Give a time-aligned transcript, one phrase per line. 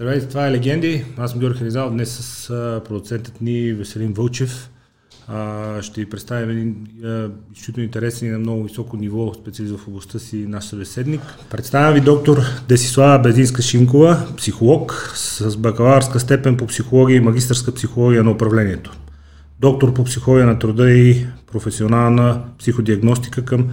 [0.00, 1.04] Здравейте, това е Легенди.
[1.16, 1.90] Аз съм Георги Ханизал.
[1.90, 2.48] Днес с
[2.84, 4.70] продуцентът ни Веселин Вълчев
[5.80, 6.86] ще ви представим един
[7.52, 11.20] изключително интересен и на много високо ниво специалист в областта си наш събеседник.
[11.50, 12.38] Представям ви доктор
[12.68, 18.92] Десислава Безинска Шинкова, психолог с бакалавърска степен по психология и магистърска психология на управлението.
[19.60, 23.68] Доктор по психология на труда и професионална психодиагностика към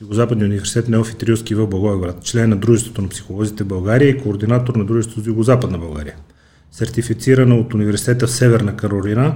[0.00, 4.84] Югозападния университет Неофит Рилски в Благоевград, член на Дружеството на психолозите България и координатор на
[4.84, 6.14] Дружеството за Югозападна България.
[6.72, 9.34] Сертифицирана от университета в Северна Каролина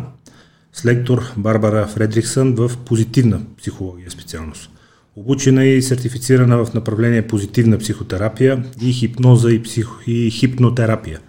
[0.73, 4.71] с лектор Барбара Фредриксън в позитивна психология специалност.
[5.17, 11.21] Обучена и сертифицирана в направление позитивна психотерапия и хипноза и, психо, и хипнотерапия.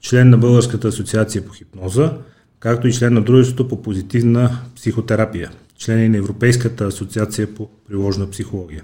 [0.00, 2.12] Член на Българската асоциация по хипноза,
[2.60, 8.82] както и член на Дружеството по позитивна психотерапия– члени на Европейската асоциация по приложна психология.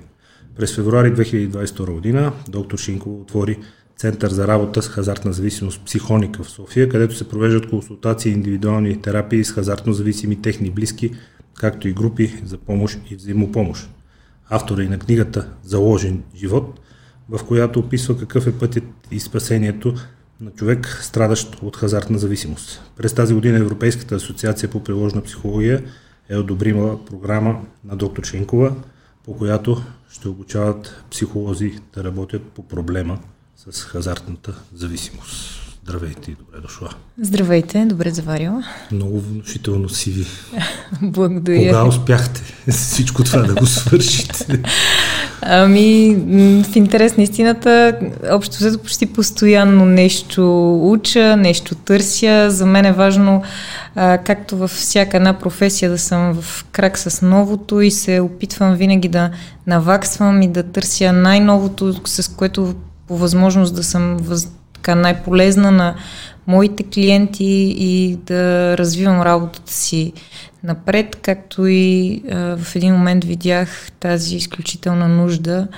[0.56, 3.58] През февруари 2022 година доктор Шинкова отвори
[3.96, 9.02] Център за работа с хазартна зависимост Психоника в София, където се провеждат консултации и индивидуални
[9.02, 11.10] терапии с хазартно зависими техни близки,
[11.54, 13.90] както и групи за помощ и взаимопомощ.
[14.48, 16.80] Автора и на книгата Заложен живот,
[17.28, 19.94] в която описва какъв е пътят и спасението
[20.40, 22.82] на човек, страдащ от хазартна зависимост.
[22.96, 25.82] През тази година Европейската асоциация по приложна психология
[26.30, 28.74] е одобрила програма на доктор Шинкова,
[29.24, 33.18] по която ще обучават психолози да работят по проблема
[33.56, 35.59] с хазартната зависимост.
[35.90, 36.88] Здравейте и добре дошла.
[37.20, 38.62] Здравейте, добре заварила.
[38.92, 40.26] Много внушително си ви.
[41.02, 41.68] Благодаря.
[41.68, 44.62] Кога успяхте всичко това да го свършите?
[45.42, 46.16] Ами,
[46.64, 47.98] в интерес на истината,
[48.30, 52.46] общо взето почти постоянно нещо уча, нещо търся.
[52.50, 53.42] За мен е важно,
[53.94, 58.74] а, както във всяка една професия, да съм в крак с новото и се опитвам
[58.74, 59.30] винаги да
[59.66, 62.74] наваксвам и да търся най-новото, с което
[63.08, 64.48] по възможност да съм въз,
[64.80, 65.94] така, най-полезна на
[66.46, 70.12] моите клиенти и да развивам работата си
[70.62, 75.68] напред, както и а, в един момент видях тази изключителна нужда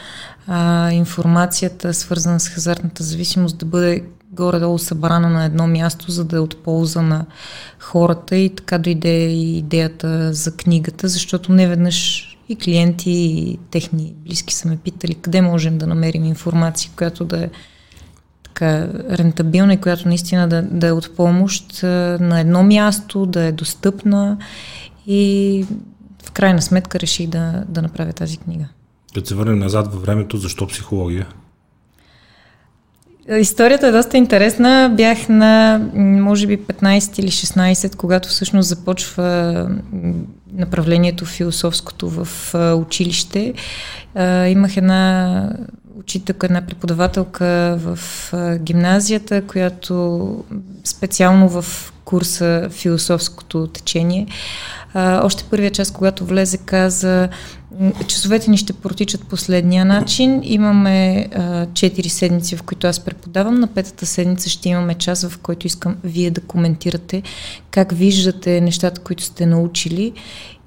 [0.46, 6.36] а, информацията, свързана с хазартната зависимост, да бъде горе-долу събрана на едно място, за да
[6.36, 7.26] е от полза на
[7.78, 14.14] хората и така дойде и идеята за книгата, защото не веднъж и клиенти, и техни
[14.26, 17.50] близки са ме питали къде можем да намерим информация, която да е
[18.62, 21.82] така рентабилна и която наистина да, да е от помощ
[22.20, 24.38] на едно място, да е достъпна
[25.06, 25.66] и
[26.24, 28.64] в крайна сметка реших да, да направя тази книга.
[29.14, 31.26] Като се върнем назад във времето, защо психология?
[33.38, 34.92] Историята е доста интересна.
[34.96, 39.68] Бях на, може би, 15 или 16, когато всъщност започва
[40.52, 43.54] направлението философското в училище.
[44.48, 45.56] Имах една
[45.98, 47.98] учителка, една преподавателка в
[48.58, 50.44] гимназията, която
[50.84, 54.26] специално в курса философското течение,
[54.94, 57.28] още първия час, когато влезе, каза
[58.06, 60.40] часовете ни ще протичат последния начин.
[60.44, 61.28] Имаме
[61.74, 63.60] четири седмици, в които аз преподавам.
[63.60, 67.22] На петата седмица ще имаме час, в който искам вие да коментирате
[67.70, 70.12] как виждате нещата, които сте научили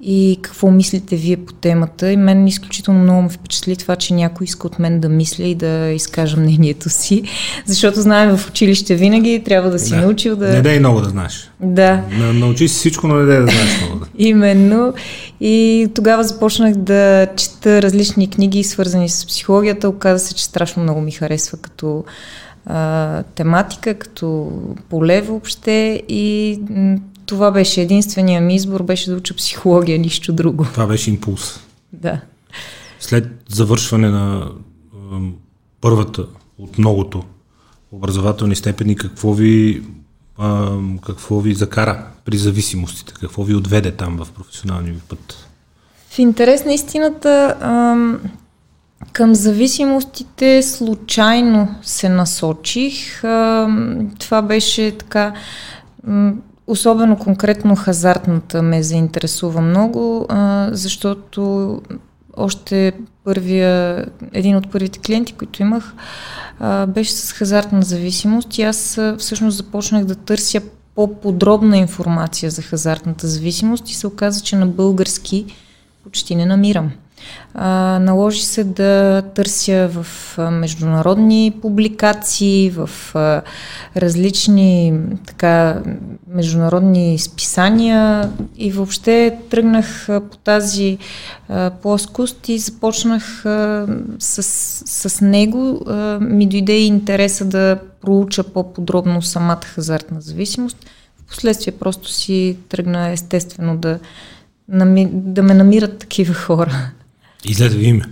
[0.08, 2.12] и какво мислите вие по темата.
[2.12, 5.56] И мен изключително много ме впечатли това, че някой иска от мен да мисля и
[5.56, 7.24] да изкажа мнението си,
[7.66, 10.02] защото знаем в училище винаги трябва да си да.
[10.02, 10.48] научил да...
[10.48, 11.52] Не дай много да знаеш.
[11.60, 12.02] Да.
[12.12, 14.00] На, научи си всичко, но не дай да знаеш много.
[14.00, 14.06] Да.
[14.18, 14.94] Именно.
[15.42, 19.90] И тогава започнах да чета различни книги, свързани с психологията.
[19.90, 22.04] Оказа се, че страшно много ми харесва като
[22.66, 24.52] а, тематика, като
[24.90, 26.60] поле въобще и
[27.26, 30.66] това беше единствения ми избор, беше да уча психология, нищо друго.
[30.74, 31.60] Това беше импулс.
[31.94, 32.22] Да.
[33.00, 34.52] След завършване на
[35.82, 36.26] първата
[36.58, 37.24] от многото
[37.92, 39.84] образователни степени, какво ви,
[40.38, 43.14] а, какво ви закара при зависимостите?
[43.20, 45.48] Какво ви отведе там в професионалния ви път?
[46.10, 47.96] В интерес на истината, а,
[49.12, 53.24] към зависимостите случайно се насочих.
[53.24, 53.68] А,
[54.20, 55.34] това беше така
[56.68, 60.28] Особено конкретно хазартната ме заинтересува много,
[60.72, 61.82] защото
[62.38, 65.94] още първия, един от първите клиенти, които имах,
[66.88, 70.62] беше с хазартна зависимост и аз всъщност започнах да търся
[70.96, 75.46] по-подробна информация за хазартната зависимост и се оказа, че на български
[76.04, 76.92] почти не намирам.
[77.54, 80.08] А, наложи се да търся в
[80.52, 83.42] международни публикации, в а,
[83.98, 85.82] различни така,
[86.28, 90.98] международни списания и въобще тръгнах а, по тази
[91.50, 93.88] а, плоскост и започнах а,
[94.20, 94.44] с,
[95.06, 95.82] с него.
[95.88, 100.78] А, ми дойде и интереса да проуча по-подробно самата хазартна зависимост.
[101.18, 104.00] Впоследствие просто си тръгна естествено да,
[104.68, 106.92] да ме намират такива хора.
[107.50, 108.04] Излезе име.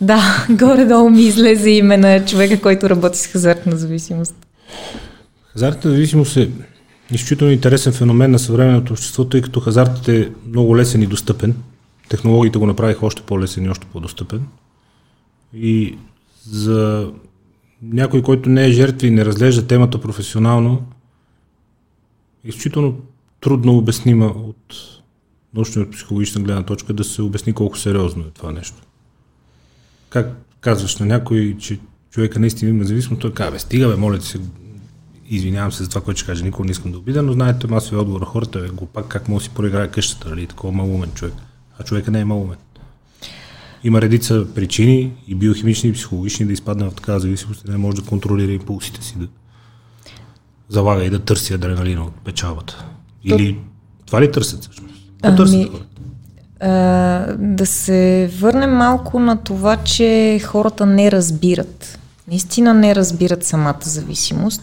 [0.00, 4.34] Да, горе-долу ми излезе име на човека, който работи с хазартна зависимост.
[5.52, 6.50] Хазартната зависимост е
[7.10, 11.54] изключително интересен феномен на съвременното общество, тъй като хазартът е много лесен и достъпен.
[12.08, 14.46] Технологиите го направиха още по-лесен и още по-достъпен.
[15.54, 15.98] И
[16.50, 17.10] за
[17.82, 20.86] някой, който не е жертва и не разглежда темата професионално,
[22.44, 22.96] е изключително
[23.40, 24.74] трудно обяснима от
[25.54, 28.76] научно и психологична гледна точка да се обясни колко сериозно е това нещо.
[30.10, 31.78] Как казваш на някой, че
[32.10, 34.40] човека наистина има зависимост, той казва, стига бе, моля ти се,
[35.28, 37.96] извинявам се за това, което ще кажа, никога не искам да обида, но знаете, масови
[37.96, 41.34] отговор на хората е глупак, как може да си проиграе къщата, нали, такова малумен човек.
[41.78, 42.56] А човека не е малумен.
[43.84, 47.96] Има редица причини и биохимични, и психологични да изпадне в такава зависимост, да не може
[47.96, 49.28] да контролира импулсите си, да
[50.68, 52.84] залага и да търси адреналина от печалбата.
[53.24, 53.60] Или То...
[54.06, 54.97] това ли търсят всъщност?
[55.22, 55.70] Какво ами,
[56.60, 56.68] А,
[57.38, 61.98] да се върнем малко на това, че хората не разбират.
[62.30, 64.62] Наистина не разбират самата зависимост.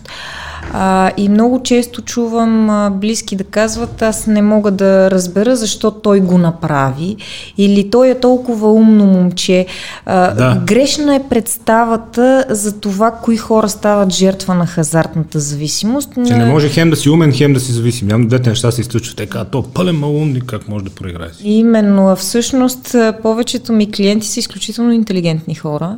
[0.74, 5.92] А, и много често чувам а, близки да казват, аз не мога да разбера защо
[5.92, 7.16] той го направи
[7.58, 9.66] или той е толкова умно момче.
[10.06, 10.62] А, да.
[10.66, 16.10] Грешна е представата за това, кои хора стават жертва на хазартната зависимост.
[16.28, 18.10] Че не може хем да си умен, хем да си зависим.
[18.10, 19.18] Явно двете неща се изключват.
[19.18, 21.30] Така, то пълен малумник, как може да проиграе?
[21.44, 25.98] Именно, а всъщност повечето ми клиенти са изключително интелигентни хора.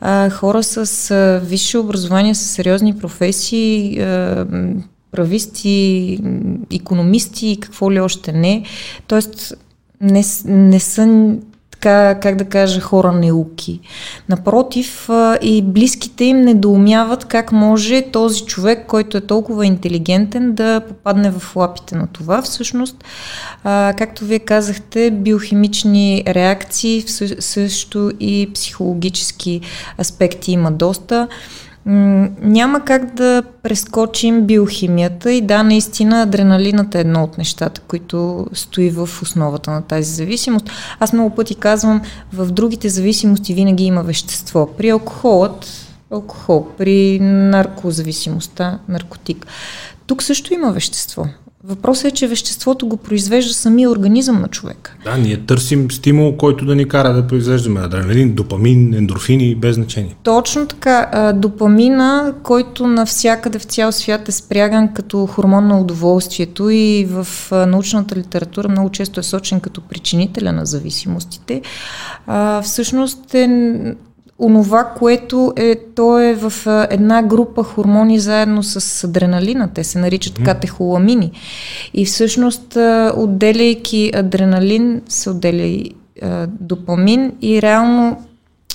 [0.00, 3.98] А, хора с а, висше образование, с сериозни професии,
[5.10, 6.18] прависти,
[6.72, 8.64] економисти и какво ли още не.
[9.06, 9.54] Тоест,
[10.00, 11.36] не, не са
[11.80, 13.80] така, как да кажа, хора неуки.
[14.28, 15.08] Напротив,
[15.42, 21.56] и близките им недоумяват как може този човек, който е толкова интелигентен, да попадне в
[21.56, 22.42] лапите на това.
[22.42, 23.04] Всъщност,
[23.98, 27.04] както вие казахте, биохимични реакции,
[27.38, 29.60] също и психологически
[30.00, 31.28] аспекти има доста
[31.86, 38.90] няма как да прескочим биохимията и да, наистина адреналината е едно от нещата, които стои
[38.90, 40.70] в основата на тази зависимост.
[40.98, 44.68] Аз много пъти казвам, в другите зависимости винаги има вещество.
[44.78, 45.66] При алкохолът,
[46.10, 49.46] алкохол, при наркозависимостта, наркотик.
[50.06, 51.26] Тук също има вещество.
[51.64, 54.94] Въпросът е, че веществото го произвежда самия организъм на човека.
[55.04, 60.16] Да, ние търсим стимул, който да ни кара да произвеждаме адреналин, допамин, ендорфини, без значение.
[60.22, 61.32] Точно така.
[61.36, 68.16] Допамина, който навсякъде в цял свят е спряган като хормон на удоволствието и в научната
[68.16, 71.62] литература много често е сочен като причинителя на зависимостите,
[72.62, 73.48] всъщност е
[74.40, 76.52] онова, което е, то е в
[76.90, 79.68] една група хормони заедно с адреналина.
[79.74, 80.44] Те се наричат mm.
[80.44, 81.32] катехоламини.
[81.94, 82.76] И всъщност,
[83.16, 85.90] отделяйки адреналин, се отделя и
[86.22, 88.22] а, допамин и реално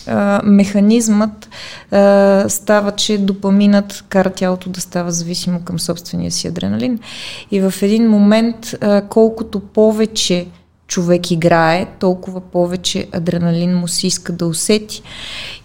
[0.08, 1.50] а, механизмът
[1.92, 7.00] а, става, че допаминът кара тялото да става зависимо към собствения си адреналин.
[7.52, 10.48] И в един момент, а, колкото повече
[10.88, 15.02] човек играе, толкова повече адреналин му си иска да усети.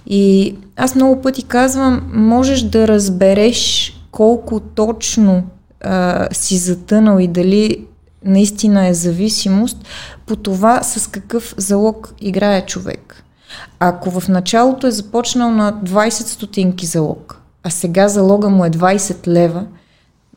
[0.06, 5.42] И аз много пъти казвам, можеш да разбереш колко точно
[5.80, 7.86] а, си затънал и дали
[8.24, 9.76] наистина е зависимост
[10.26, 13.24] по това с какъв залог играе човек.
[13.78, 19.26] Ако в началото е започнал на 20 стотинки залог, а сега залога му е 20
[19.26, 19.66] лева,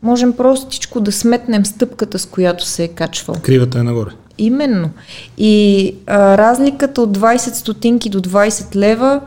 [0.02, 3.36] можем простичко да сметнем стъпката, с която се е качвал.
[3.42, 4.12] Кривата е нагоре.
[4.38, 4.90] Именно.
[5.38, 9.22] И а, разликата от 20 стотинки до 20 лева,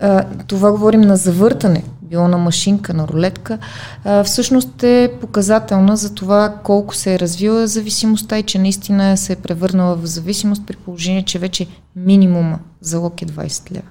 [0.00, 3.58] а, това говорим на завъртане, било на машинка, на рулетка,
[4.04, 9.32] а, всъщност е показателна за това колко се е развила зависимостта и че наистина се
[9.32, 11.66] е превърнала в зависимост при положение, че вече
[11.96, 13.86] минимума залог е 20 лева.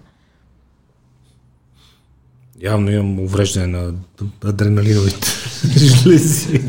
[2.62, 3.94] Явно имам увреждане на
[4.46, 5.28] адреналиновите
[5.78, 6.60] жлези.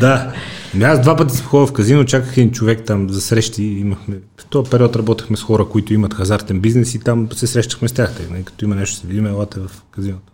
[0.00, 0.32] да.
[0.76, 3.62] Ами аз два пъти съм ходил в казино, чаках един човек там за срещи.
[3.62, 7.88] Имахме, в този период работехме с хора, които имат хазартен бизнес и там се срещахме
[7.88, 8.14] с тях.
[8.16, 10.32] Тъй, като има нещо, се видим, елате в казиното.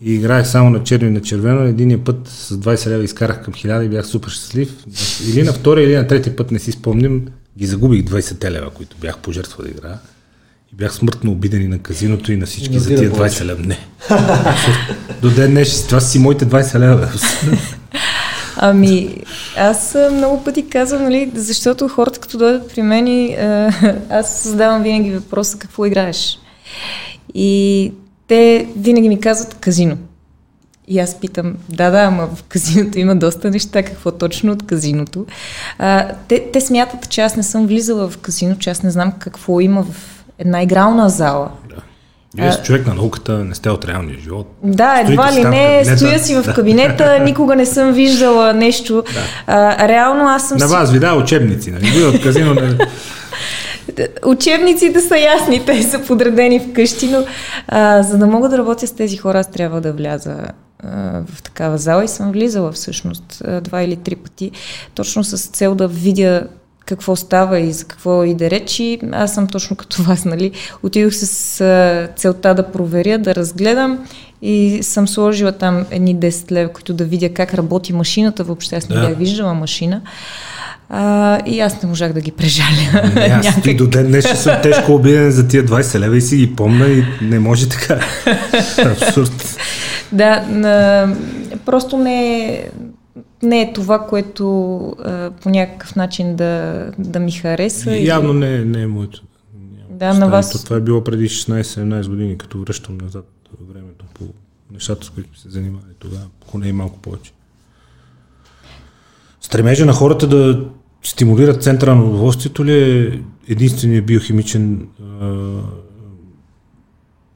[0.00, 1.62] И играех само на черно и на червено.
[1.62, 4.84] Единия път с 20 лева изкарах към 1000 и бях супер щастлив.
[5.28, 7.22] Или на втория, или на третия път, не си спомням,
[7.58, 9.98] ги загубих 20 лева, които бях пожертвал да играя.
[10.72, 13.62] И бях смъртно обиден и на казиното и на всички за тия 20 лева.
[13.62, 13.78] Не.
[15.22, 17.10] До ден днес, това си моите 20 лева.
[18.64, 19.16] Ами,
[19.56, 23.06] аз много пъти казвам, нали, защото хората като дойдат при мен,
[24.10, 26.38] аз задавам винаги въпроса какво играеш.
[27.34, 27.92] И
[28.28, 29.96] те винаги ми казват казино.
[30.88, 35.26] И аз питам, да, да, ама в казиното има доста неща, какво точно от казиното.
[35.78, 39.12] А, те, те смятат, че аз не съм влизала в казино, че аз не знам
[39.18, 41.50] какво има в една игрална зала.
[41.68, 41.82] Да.
[42.36, 44.56] Вие сте човек на науката, не сте от реалния живот.
[44.62, 49.04] Да, едва ли не, стоя си в кабинета, никога не съм виждала нещо.
[49.14, 49.20] Да.
[49.46, 51.90] А, реално аз съм На вас ви да учебници, нали?
[51.90, 52.78] Вие от казино не...
[54.26, 57.24] Учебниците са ясни, те са подредени вкъщи, но
[57.68, 60.36] а, за да мога да работя с тези хора, аз трябва да вляза
[61.34, 64.50] в такава зала и съм влизала всъщност два или три пъти,
[64.94, 66.46] точно с цел да видя
[66.96, 68.98] какво става и за какво и да речи.
[69.12, 70.50] Аз съм точно като вас, нали?
[70.82, 73.98] Отидох с а, целта да проверя, да разгледам
[74.42, 78.44] и съм сложила там едни 10 лева, които да видя как работи машината.
[78.44, 79.08] Въобще аз не да.
[79.08, 80.00] бях виждала машина.
[80.88, 83.10] А, и аз не можах да ги прежаля.
[83.14, 83.76] Не, аз Някак...
[83.76, 87.04] до ден днес съм тежко обиден за тия 20 лева и си ги помня и
[87.22, 88.00] не може така.
[88.84, 89.58] Абсурд.
[90.12, 91.08] Да, на...
[91.66, 92.64] просто не,
[93.42, 97.96] не е това, което а, по някакъв начин да, да ми хареса.
[97.96, 99.22] Явно не, не е моето.
[99.90, 100.64] Да, на вас.
[100.64, 103.24] Това е било преди 16-17 години, като връщам назад
[103.72, 104.24] времето по
[104.70, 107.32] нещата, с които се занимавали тогава, ако не и малко повече.
[109.40, 110.64] Стремежа на хората да
[111.02, 114.88] стимулират центъра на удоволствието ли е единственият биохимичен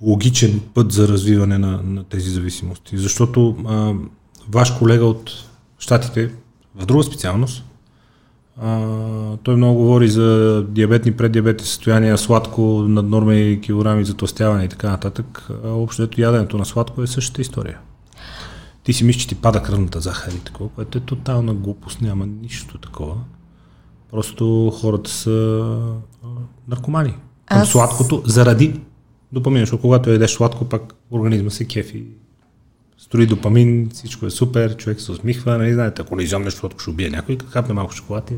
[0.02, 2.98] логичен път за развиване на, на тези зависимости?
[2.98, 3.92] Защото а,
[4.48, 5.30] ваш колега от
[5.78, 6.30] Штатите,
[6.75, 7.64] в друга специалност,
[8.62, 15.49] а, той много говори за диабетни, преддиабетни състояния, сладко, наднорми килограми, затластяване и така нататък.
[15.64, 17.78] А, общо ето яденето на сладко е същата история.
[18.83, 22.26] Ти си мислиш, че ти пада кръвната захар и такова, което е тотална глупост, няма
[22.26, 23.14] нищо такова.
[24.11, 25.66] Просто хората са
[26.68, 27.14] наркомани
[27.47, 27.68] към Аз...
[27.68, 28.80] сладкото заради
[29.33, 32.04] допамин, защото когато ядеш сладко, пак организма се кефи
[32.98, 36.78] строи допамин, всичко е супер, човек се усмихва, нали знаете, ако не изям нещо, защото
[36.78, 38.34] ще убие някой, капне малко шоколад и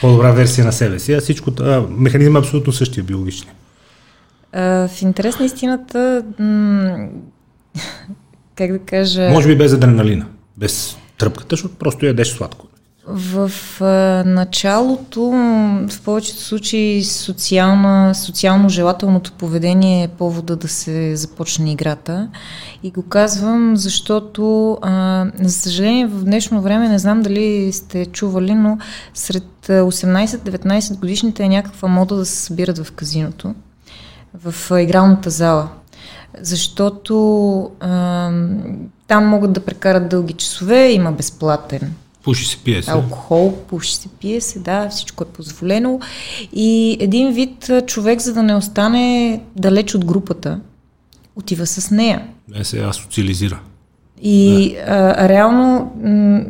[0.00, 3.50] по-добра версия на себе си, а всичко, а, механизъм е абсолютно същия биологични.
[4.52, 7.08] в интерес на истината, м-
[8.56, 9.30] как да кажа...
[9.30, 12.66] Може би без адреналина, без тръпката, защото просто ядеш сладко.
[13.08, 15.20] В а, началото,
[15.90, 22.28] в повечето случаи, социална, социално желателното поведение е повода да се започне играта.
[22.82, 28.54] И го казвам, защото, а, за съжаление, в днешно време, не знам дали сте чували,
[28.54, 28.78] но
[29.14, 33.54] сред 18-19 годишните е някаква мода да се събират в казиното,
[34.44, 35.68] в игралната зала.
[36.40, 38.30] Защото а,
[39.08, 41.94] там могат да прекарат дълги часове, има безплатен
[42.26, 42.90] Пуши се, пие се.
[42.90, 46.00] Алкохол, пуши се, пие се, да, всичко е позволено.
[46.52, 50.60] И един вид човек, за да не остане далеч от групата,
[51.36, 52.26] отива с нея.
[52.48, 53.60] Не се асоциализира.
[54.22, 54.92] И да.
[54.92, 56.44] а, реално м-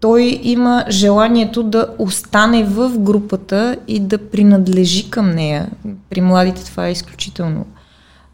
[0.00, 5.70] той има желанието да остане в групата и да принадлежи към нея.
[6.10, 7.66] При младите това е изключително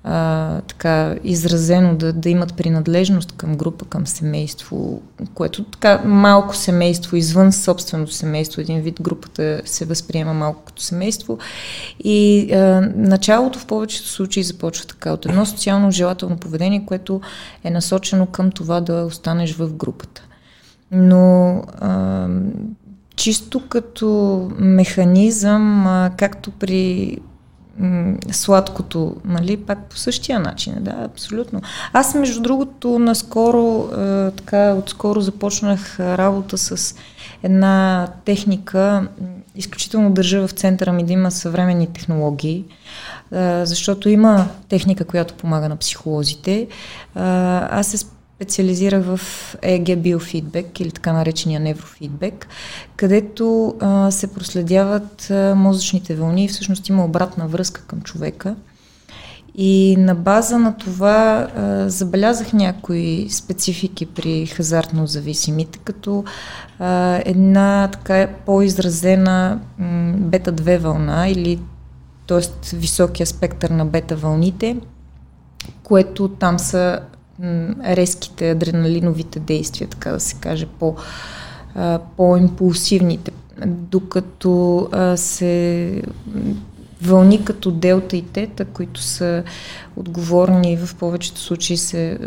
[0.05, 5.03] а, така изразено да, да имат принадлежност към група, към семейство,
[5.35, 11.39] което така малко семейство, извън собственото семейство, един вид групата се възприема малко като семейство.
[12.05, 17.21] И а, началото в повечето случаи започва така от едно социално желателно поведение, което
[17.65, 20.23] е насочено към това да останеш в групата.
[20.91, 22.29] Но а,
[23.17, 27.19] чисто като механизъм, а, както при
[28.31, 31.61] сладкото, нали, пак по същия начин, да, абсолютно.
[31.93, 36.95] Аз, между другото, наскоро, е, така, отскоро започнах работа с
[37.43, 39.09] една техника,
[39.55, 42.65] изключително държа в центъра ми да има съвременни технологии,
[43.33, 46.53] е, защото има техника, която помага на психолозите.
[46.55, 46.67] Е,
[47.15, 48.07] аз се
[48.43, 49.21] специализирах в
[49.63, 52.49] EEG биофидбек или така наречения неврофидбек,
[52.97, 58.57] където а, се проследяват а, мозъчните вълни и всъщност има обратна връзка към човека.
[59.55, 66.25] И на база на това а, забелязах някои специфики при хазартно зависимите, като
[66.79, 71.61] а, една така по-изразена м, бета-2 вълна или
[72.27, 72.77] т.е.
[72.77, 74.77] високия спектър на бета вълните,
[75.83, 77.01] което там са
[77.85, 80.97] резките адреналиновите действия, така да се каже, по,
[82.17, 83.31] по-импулсивните,
[83.67, 86.03] докато а, се
[87.03, 89.45] вълни като делта и тета, които са
[89.97, 92.19] отговорни в повечето случаи се,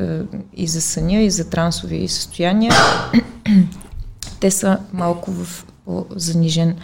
[0.53, 2.73] и за съня, и за трансови състояния,
[4.39, 6.75] те са малко в по-занижен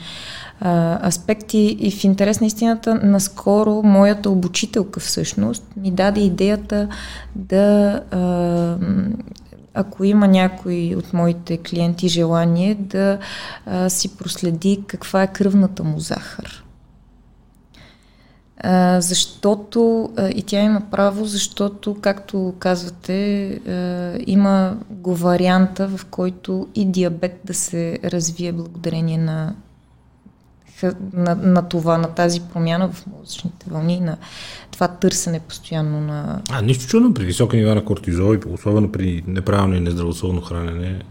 [0.62, 6.88] а, аспект и, и в интерес на истината, наскоро моята обучителка всъщност ми даде идеята
[7.36, 8.78] да а,
[9.74, 13.18] ако има някой от моите клиенти желание да
[13.66, 16.64] а, си проследи каква е кръвната му захар.
[18.64, 26.06] А, защото, а, и тя има право, защото, както казвате, а, има го варианта, в
[26.06, 29.56] който и диабет да се развие благодарение на,
[31.14, 34.18] на, на това, на тази промяна в мозъчните вълни, на
[34.72, 36.42] това търсене постоянно на...
[36.50, 41.02] А, нищо чудно при високи нива на кортизол и особено при неправилно и нездравословно хранене,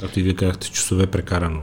[0.00, 1.60] както и вие казахте, часове прекарано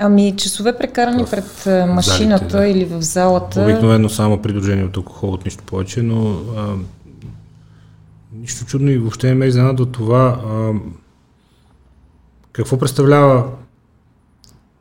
[0.00, 2.68] Ами, часове прекарани в пред машината залите, да.
[2.68, 3.62] или в залата.
[3.62, 6.74] Обикновено само придружени от алкохол, от нищо повече, но а,
[8.32, 10.72] нищо чудно и въобще не ме изненада това а,
[12.52, 13.44] какво представлява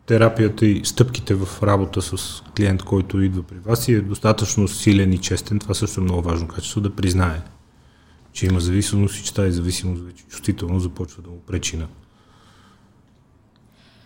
[0.08, 5.14] терапията и стъпките в работа с клиент, който идва при вас и е достатъчно силен
[5.14, 5.60] и честен.
[5.60, 7.42] Това също е много важно качество, да признае,
[8.34, 11.88] че има зависимост и че тази зависимост вече чувствително започва да му пречи на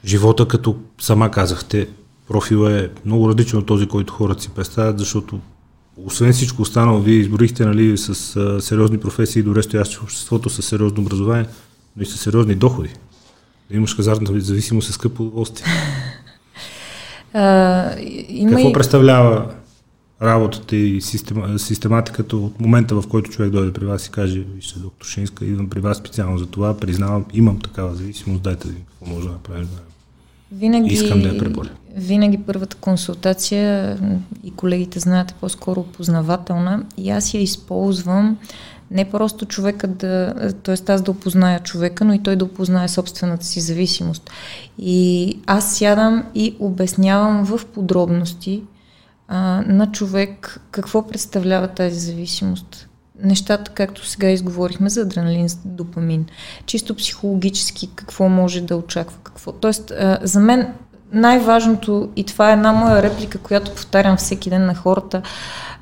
[0.06, 1.90] живота, като сама казахте,
[2.28, 5.40] профила е много различен от този, който хората си представят, защото
[5.98, 8.16] освен всичко останало, вие изборихте нали, с
[8.62, 11.48] сериозни професии, добре стоящи в обществото, с сериозно образование,
[11.96, 12.90] но и с сериозни доходи.
[13.72, 15.66] Да имаш хазартна зависимост е скъпо удоволствие.
[18.30, 18.74] има Какво и...
[18.74, 19.46] представлява
[20.22, 24.80] работата и система, систематиката от момента, в който човек дойде при вас и каже, вижте,
[24.80, 29.06] доктор Шинска, идвам при вас специално за това, признавам, имам такава зависимост, дайте да какво
[29.06, 29.68] може да направим.
[30.52, 31.70] Винаги, Искам да я преборя.
[31.96, 33.98] Винаги първата консултация,
[34.44, 38.38] и колегите знаете, по-скоро опознавателна, и аз я използвам
[38.92, 40.34] не просто човека да,
[40.64, 40.92] т.е.
[40.92, 44.30] аз да опозная човека, но и той да опознае собствената си зависимост.
[44.78, 48.64] И аз сядам и обяснявам в подробности
[49.28, 52.88] а, на човек какво представлява тази зависимост.
[53.24, 56.26] Нещата, както сега изговорихме за адреналин, за допамин,
[56.66, 59.52] чисто психологически, какво може да очаква, какво.
[59.52, 60.74] Тоест, а, за мен
[61.14, 65.22] най-важното, и това е една моя реплика, която повтарям всеки ден на хората,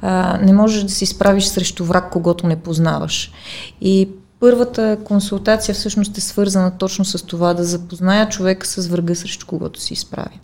[0.01, 3.31] а, не можеш да се изправиш срещу враг, когато не познаваш.
[3.81, 9.45] И първата консултация всъщност е свързана точно с това да запозная човека с врага, срещу
[9.45, 10.39] когото се изправи.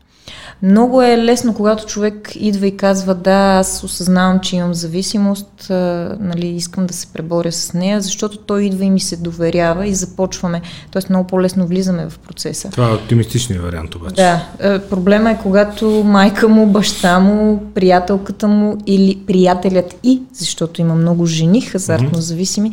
[0.63, 6.17] Много е лесно, когато човек идва и казва, да, аз осъзнавам, че имам зависимост, а,
[6.19, 9.95] нали, искам да се преборя с нея, защото той идва и ми се доверява и
[9.95, 10.61] започваме,
[10.91, 11.01] т.е.
[11.09, 12.69] много по-лесно влизаме в процеса.
[12.69, 14.15] Това е оптимистичният вариант обаче.
[14.15, 20.81] Да, а, проблема е когато майка му, баща му, приятелката му или приятелят и, защото
[20.81, 22.71] има много жени хазартно зависими,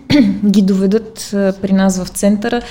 [0.46, 2.62] ги доведат а, при нас в центъра,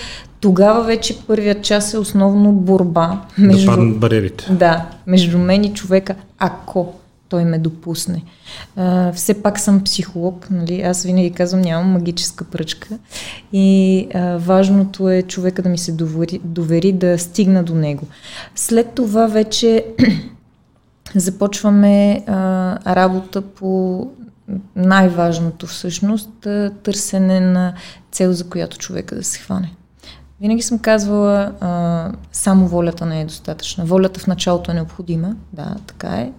[0.43, 3.21] тогава вече първият час е основно борба.
[3.38, 4.47] Между, да паднат бариерите.
[4.51, 6.93] Да, между мен и човека, ако
[7.29, 8.23] той ме допусне.
[8.75, 10.82] А, все пак съм психолог, нали?
[10.82, 12.88] аз винаги казвам, нямам магическа пръчка
[13.53, 18.08] и а, важното е човека да ми се довери, довери да стигна до него.
[18.56, 19.86] След това вече
[21.15, 24.08] започваме а, работа по
[24.75, 26.47] най-важното всъщност,
[26.84, 27.73] търсене на
[28.12, 29.75] цел, за която човека да се хване.
[30.41, 33.86] Винаги съм казвала, а, само волята не е достатъчна.
[33.86, 36.32] Волята в началото е необходима, да, така е,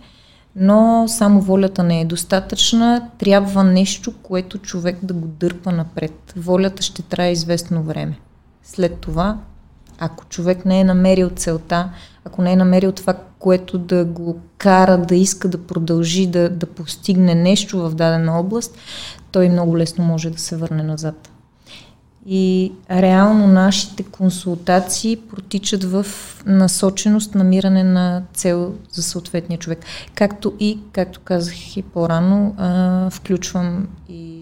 [0.57, 3.09] но само волята не е достатъчна.
[3.19, 6.35] Трябва нещо, което човек да го дърпа напред.
[6.37, 8.19] Волята ще трае известно време.
[8.63, 9.39] След това,
[9.99, 11.91] ако човек не е намерил целта,
[12.25, 16.67] ако не е намерил това, което да го кара да иска да продължи да, да
[16.67, 18.79] постигне нещо в дадена област,
[19.33, 21.31] той много лесно може да се върне назад.
[22.27, 26.07] И реално нашите консултации протичат в
[26.47, 29.79] насоченост, намиране на цел за съответния човек.
[30.15, 34.41] Както и, както казах и по-рано, а, включвам и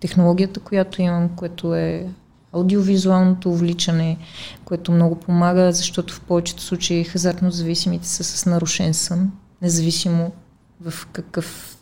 [0.00, 2.06] технологията, която имам, което е
[2.52, 4.16] аудиовизуалното увличане,
[4.64, 9.30] което много помага, защото в повечето случаи хазартно зависимите са с нарушен сън,
[9.62, 10.32] независимо
[10.80, 11.76] в, какъв,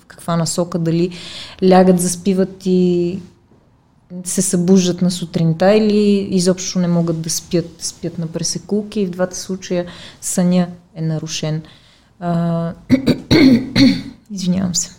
[0.00, 1.10] в каква насока, дали
[1.70, 3.18] лягат, заспиват и
[4.24, 9.10] се събуждат на сутринта или изобщо не могат да спят, спят на пресекулки и в
[9.10, 9.86] двата случая
[10.20, 11.62] съня е нарушен.
[12.20, 12.72] А,
[14.30, 14.90] извинявам се.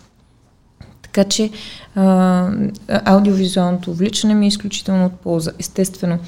[1.02, 1.50] Така че
[1.94, 2.50] а,
[2.86, 5.52] аудиовизуалното увличане ми е изключително от полза.
[5.58, 6.18] Естествено,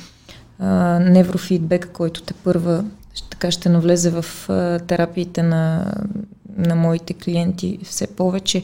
[0.59, 2.85] а, неврофидбек, който те първа
[3.31, 5.95] така ще навлезе в а, терапиите на,
[6.57, 8.63] на моите клиенти все повече,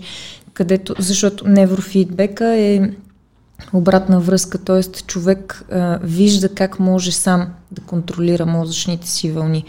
[0.53, 2.91] където, защото неврофидбека е
[3.73, 4.83] обратна връзка, т.е.
[4.83, 9.64] човек а, вижда как може сам да контролира мозъчните си вълни.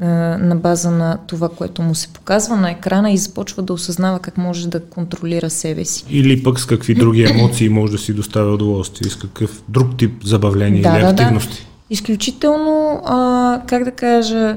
[0.00, 4.38] на база на това, което му се показва на екрана и започва да осъзнава как
[4.38, 6.04] може да контролира себе си.
[6.10, 10.24] Или пък с какви други емоции може да си доставя удоволствие, с какъв друг тип
[10.24, 11.62] забавление да, или да, активности.
[11.62, 11.68] Да.
[11.90, 14.56] Изключително, а, как да кажа,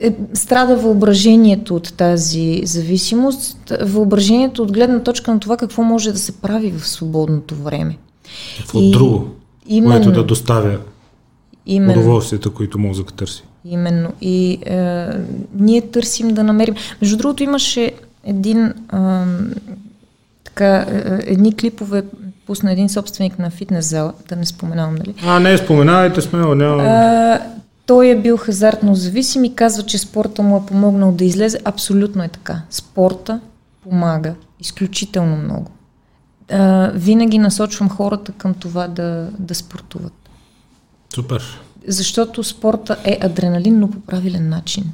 [0.00, 6.18] е, страда въображението от тази зависимост, въображението от гледна точка на това какво може да
[6.18, 7.96] се прави в свободното време.
[8.58, 9.28] Какво и, друго,
[9.66, 10.78] именно, което да доставя
[11.66, 13.44] именно, удоволствията, които мозък търси.
[13.64, 14.12] Именно.
[14.20, 15.08] И е,
[15.54, 16.74] ние търсим да намерим.
[17.02, 17.92] Между другото, имаше
[18.24, 18.72] един е,
[20.44, 22.04] така, е, едни клипове,
[22.46, 25.14] пусна един собственик на фитнес зала, да не споменавам, нали?
[25.26, 26.82] А, не, споменавайте сме, няма.
[27.86, 31.58] Той е бил хазартно зависим и казва, че спорта му е помогнал да излезе.
[31.64, 32.62] Абсолютно е така.
[32.70, 33.40] Спорта
[33.82, 35.70] помага изключително много.
[36.50, 40.12] А, винаги насочвам хората към това да, да спортуват.
[41.14, 41.60] Супер.
[41.86, 44.92] Защото спорта е адреналин, но по правилен начин.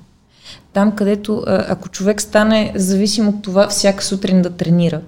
[0.73, 5.01] Там, където, ако човек стане зависим от това всяка сутрин да тренира,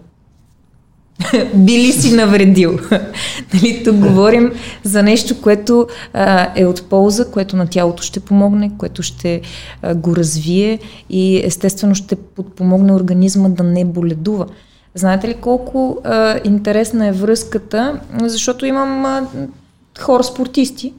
[1.54, 2.78] би ли си навредил?
[3.54, 8.70] нали, тук говорим за нещо, което а, е от полза, което на тялото ще помогне,
[8.78, 9.40] което ще
[9.82, 10.78] а, го развие
[11.10, 14.46] и естествено ще подпомогне организма да не боледува.
[14.94, 18.00] Знаете ли колко а, интересна е връзката?
[18.22, 19.26] Защото имам а,
[20.00, 20.92] хора спортисти,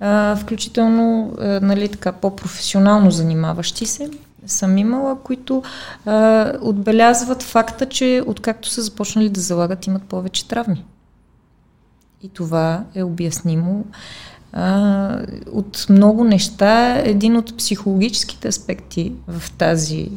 [0.00, 4.10] а, включително а, нали, така, по-професионално занимаващи се
[4.48, 5.62] съм имала, които
[6.06, 10.84] а, отбелязват факта, че откакто са започнали да залагат, имат повече травми.
[12.22, 13.84] И това е обяснимо
[14.52, 17.02] а, от много неща.
[17.04, 20.10] Един от психологическите аспекти в тази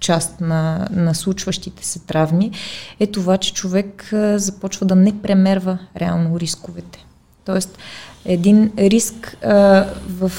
[0.00, 2.50] част на, на случващите се травми
[3.00, 7.06] е това, че човек започва да не премерва реално рисковете.
[7.44, 7.78] Тоест,
[8.24, 10.32] един риск а, в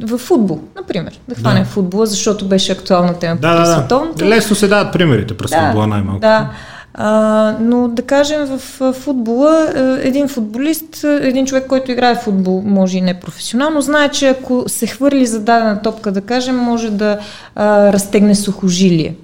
[0.00, 1.20] в футбол, например.
[1.28, 1.68] Да хванем да.
[1.68, 4.18] футбола, защото беше актуална тема да, да, световното.
[4.18, 4.26] Да.
[4.26, 6.20] Лесно се дават примерите през да, футбола най-малко.
[6.20, 6.50] Да.
[6.94, 12.98] А, но да кажем в футбола, един футболист, един човек, който играе в футбол, може
[12.98, 17.18] и не професионално, знае, че ако се хвърли за дадена топка, да кажем, може да
[17.54, 19.14] а, разтегне сухожилие.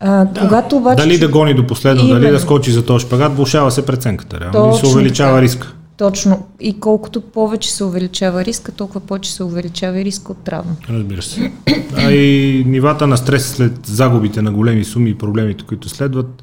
[0.00, 0.40] А, да.
[0.40, 1.02] когато обаче...
[1.02, 2.20] Дали да гони до последно, Именно.
[2.20, 4.40] дали да скочи за този шпагат, влушава се преценката.
[4.40, 5.72] Реално, и се увеличава риска.
[6.00, 6.46] Точно.
[6.60, 10.76] И колкото повече се увеличава риска, толкова повече се увеличава и риска от травма.
[10.88, 11.52] Разбира се.
[11.96, 16.42] А и нивата на стрес след загубите на големи суми и проблемите, които следват,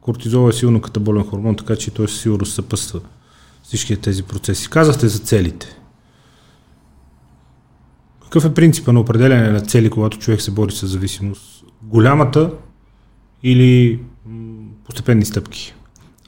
[0.00, 3.00] кортизол е силно катаболен хормон, така че той сигурно съпъства
[3.62, 4.70] всички тези процеси.
[4.70, 5.76] Казахте за целите.
[8.22, 11.64] Какъв е принципа на определяне на цели, когато човек се бори с зависимост?
[11.82, 12.50] Голямата
[13.42, 14.00] или
[14.84, 15.74] постепенни стъпки?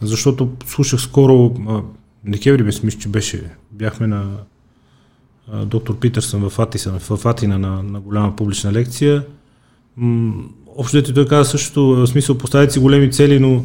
[0.03, 1.55] Защото слушах скоро
[2.27, 4.31] декември мисля, че беше, бяхме на
[5.53, 9.25] а, доктор Питърсън в, Атиса, в Атина на, на голяма публична лекция.
[9.97, 10.45] М-
[10.77, 13.65] общо дете той каза също, в смисъл поставяйте си големи цели, но,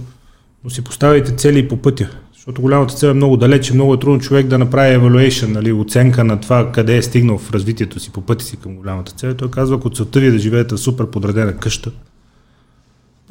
[0.63, 2.09] но си поставяйте цели по пътя.
[2.33, 6.23] Защото голямата цел е много далече, много е трудно човек да направи evaluation, нали, оценка
[6.23, 9.33] на това къде е стигнал в развитието си по пътя си към голямата цел.
[9.33, 11.91] Той казва, ако целта ви е да живеете в супер подредена къща,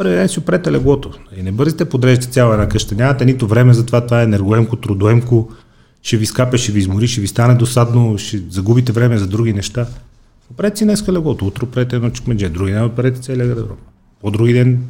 [0.04, 1.10] Ден си опрете леглото.
[1.36, 2.94] И не бързите подреждате цяла една къща.
[2.94, 4.00] Нямате нито време за това.
[4.00, 5.50] Това е енергоемко, трудоемко.
[6.02, 9.52] Ще ви скапе, ще ви измори, ще ви стане досадно, ще загубите време за други
[9.52, 9.86] неща.
[10.50, 11.46] Опрете си днеска леглото.
[11.46, 12.48] Утре опрете едно чекмедже.
[12.48, 13.78] Други ден опрете целия гардероб.
[14.20, 14.82] По-други ден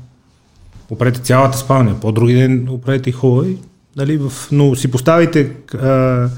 [0.90, 2.00] опрете цялата спалня.
[2.00, 3.14] По-други ден опрете и.
[3.46, 3.56] И,
[3.96, 6.28] нали, в, но си поставите а,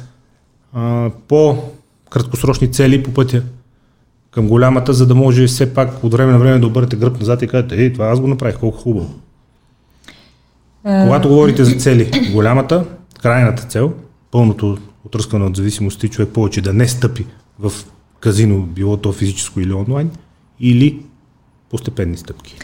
[0.73, 3.43] а, по-краткосрочни цели по пътя
[4.39, 7.43] към голямата, за да може все пак от време на време да обърнете гръб назад
[7.43, 9.15] и кажете, ей, това аз го направих, колко хубаво.
[10.85, 11.05] А...
[11.05, 12.85] Когато говорите за цели, голямата,
[13.23, 13.93] крайната цел,
[14.31, 17.27] пълното отръскване от зависимости, човек повече да не стъпи
[17.59, 17.73] в
[18.21, 20.11] казино, било то физическо или онлайн,
[20.61, 21.03] или
[21.71, 22.59] постепенни стъпки.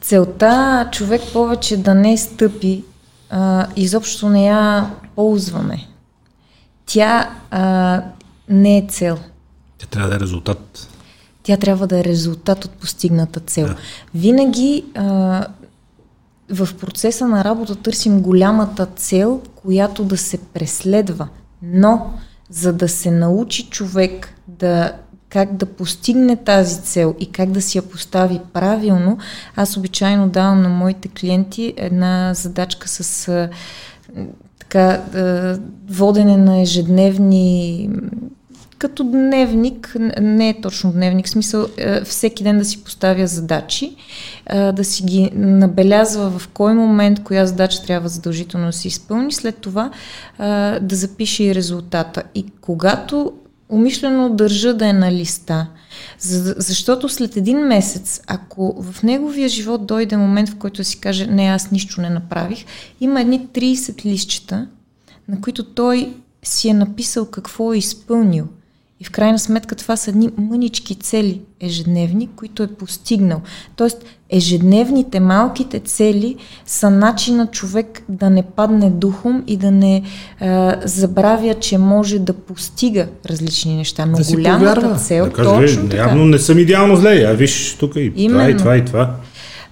[0.00, 2.84] Целта човек повече да не стъпи,
[3.30, 5.88] а, изобщо не я ползваме.
[6.86, 8.02] Тя а,
[8.48, 9.18] не е цел.
[9.78, 10.88] Тя трябва да е резултат.
[11.48, 13.66] Тя трябва да е резултат от постигната цел.
[13.66, 13.76] Да.
[14.14, 15.46] Винаги а,
[16.50, 21.28] в процеса на работа търсим голямата цел, която да се преследва.
[21.62, 22.12] Но,
[22.50, 24.92] за да се научи човек да
[25.28, 29.18] как да постигне тази цел и как да си я постави правилно,
[29.56, 33.48] аз обичайно давам на моите клиенти една задачка с а,
[34.58, 35.58] така, а,
[35.88, 37.90] водене на ежедневни
[38.78, 43.96] като дневник, не е точно дневник, смисъл е, всеки ден да си поставя задачи,
[44.46, 49.32] е, да си ги набелязва в кой момент коя задача трябва задължително да се изпълни,
[49.32, 50.42] след това е,
[50.80, 52.22] да запише и резултата.
[52.34, 53.32] И когато
[53.68, 55.66] умишлено държа да е на листа.
[56.18, 61.26] За, защото след един месец, ако в неговия живот дойде момент, в който си каже,
[61.26, 62.64] не, аз нищо не направих,
[63.00, 64.66] има едни 30 листчета,
[65.28, 68.46] на които той си е написал какво е изпълнил.
[69.00, 73.40] И в крайна сметка това са едни мънички цели ежедневни, които е постигнал.
[73.76, 80.02] Тоест, ежедневните малките цели са начина човек да не падне духом и да не е,
[80.84, 84.06] забравя, че може да постига различни неща.
[84.06, 84.98] Но да голямата повярва.
[84.98, 86.02] цел, да каже, точно така.
[86.02, 88.38] Явно не съм идеално зле, а виж тук и Именно.
[88.38, 89.14] това и това и това.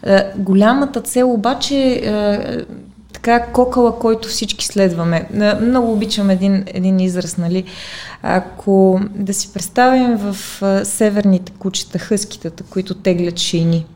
[0.06, 2.38] Е, голямата цел обаче е,
[3.16, 5.28] така кокала, който всички следваме.
[5.60, 7.64] Много обичам един, един израз, нали?
[8.22, 10.36] Ако да си представим в
[10.84, 13.86] северните кучета, хъскитата, които теглят шейни.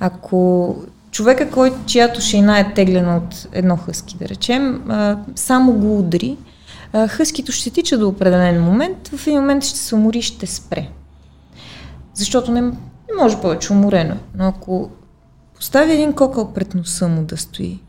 [0.00, 0.76] Ако
[1.10, 4.82] човека, който, чиято шейна е теглена от едно хъски, да речем,
[5.34, 6.36] само го удари,
[7.08, 10.88] хъскито ще тича до определен момент, в един момент ще се умори ще спре.
[12.14, 12.72] Защото не, не
[13.22, 14.18] може повече, уморено е.
[14.34, 14.90] Но ако
[15.56, 17.80] постави един кокъл пред носа му да стои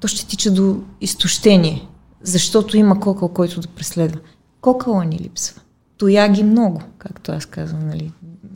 [0.00, 1.88] то ще тича до изтощение,
[2.22, 4.20] защото има кокъл, който да преследва.
[4.60, 5.60] Кокъла ни липсва.
[5.96, 8.12] Тояги много, както аз казвам, нали.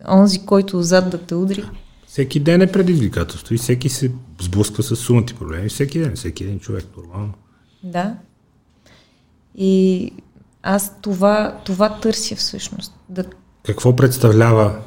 [0.08, 1.64] Онзи, който зад да те удри.
[2.06, 5.68] Всеки ден е предизвикателство и всеки се сблъсква с сумати проблеми.
[5.68, 7.32] Всеки ден, всеки ден човек, нормално.
[7.82, 8.14] Да.
[9.54, 10.12] И
[10.62, 12.92] аз това, това търся всъщност.
[13.08, 13.24] Да...
[13.66, 14.82] Какво представлява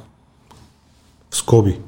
[1.29, 1.79] в скоби,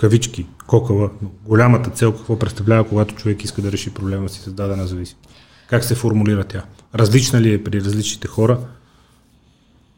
[0.00, 1.10] кавички, кокала,
[1.46, 5.28] голямата цел, какво представлява, когато човек иска да реши проблема си с дадена зависимост?
[5.68, 6.64] Как се формулира тя?
[6.94, 8.58] Различна ли е при различните хора?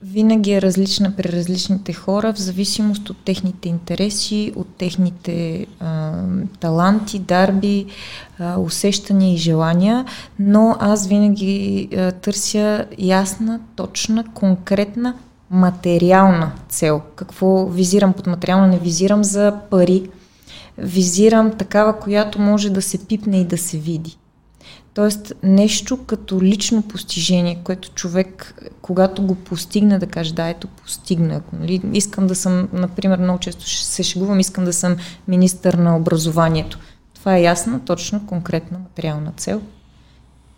[0.03, 6.13] Винаги е различна при различните хора, в зависимост от техните интереси, от техните а,
[6.61, 7.87] таланти, дарби,
[8.39, 10.05] а, усещания и желания,
[10.39, 15.15] но аз винаги а, търся ясна, точна, конкретна,
[15.53, 17.03] материална цел.
[17.17, 18.67] Какво визирам под материално?
[18.67, 20.11] Не визирам за пари,
[20.79, 24.19] визирам такава, която може да се пипне и да се види.
[24.95, 31.43] Тоест нещо като лично постижение, което човек, когато го постигне, да каже, да, ето постигна.
[31.53, 31.81] Нали?
[31.93, 34.97] Искам да съм, например, много често се шегувам, искам да съм
[35.29, 36.79] министър на образованието.
[37.15, 39.63] Това е ясна, точна, конкретна материална цел.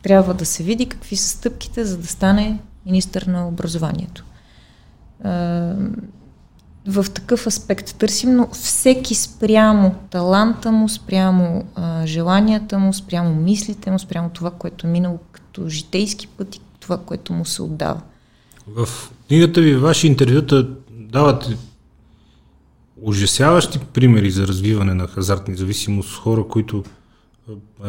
[0.02, 4.24] Трябва да се види какви са стъпките, за да стане министър на образованието
[6.86, 13.90] в такъв аспект търсим, но всеки спрямо таланта му, спрямо а, желанията му, спрямо мислите
[13.90, 18.00] му, спрямо това, което е минало като житейски път и това, което му се отдава.
[18.66, 18.88] В
[19.28, 21.56] книгата ви, ваши интервюта давате
[23.02, 26.84] ужасяващи примери за развиване на хазартни зависимост хора, които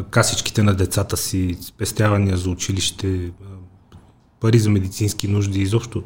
[0.10, 3.32] касичките на децата си, спестявания за училище,
[4.40, 6.04] пари за медицински нужди, изобщо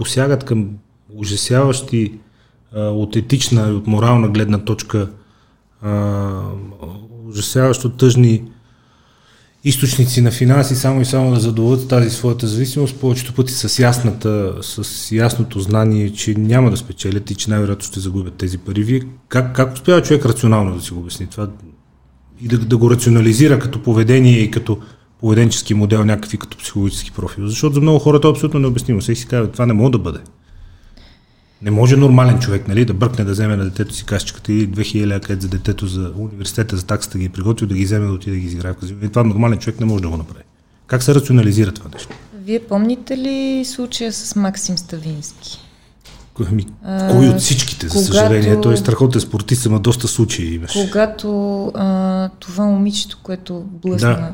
[0.00, 0.68] посягат към
[1.14, 2.12] ужасяващи
[2.74, 5.10] а, от етична и от морална гледна точка
[5.82, 6.40] а,
[7.28, 8.42] ужасяващо тъжни
[9.64, 14.54] източници на финанси, само и само да задоволят тази своята зависимост, повечето пъти с, ясната,
[14.62, 18.82] с ясното знание, че няма да спечелят и че най-вероятно ще загубят тези пари.
[18.82, 21.48] Вие как, как успява човек рационално да си го обясни това
[22.42, 24.78] и да, да го рационализира като поведение и като
[25.20, 27.46] поведенчески модел, някакви като психологически профил?
[27.46, 29.00] Защото за много хората е абсолютно необяснимо.
[29.00, 30.18] Всеки си казва, това не може да бъде.
[31.62, 35.06] Не може нормален човек нали, да бръкне да вземе на детето си кашичката и 2000
[35.06, 38.36] лева за детето за университета, за таксата ги е приготвил, да ги вземе да отиде
[38.36, 38.98] да ги изиграе в казино.
[39.02, 40.44] И това нормален човек не може да го направи.
[40.86, 42.14] Как се рационализира това нещо?
[42.44, 45.58] Вие помните ли случая с Максим Ставински?
[46.48, 46.66] Ами,
[47.10, 48.60] кой от всичките, за когато, съжаление?
[48.60, 50.78] Той е страхотен спортист, има доста случаи имаше.
[50.78, 54.32] Когато а, това момичето, което блъсна, да.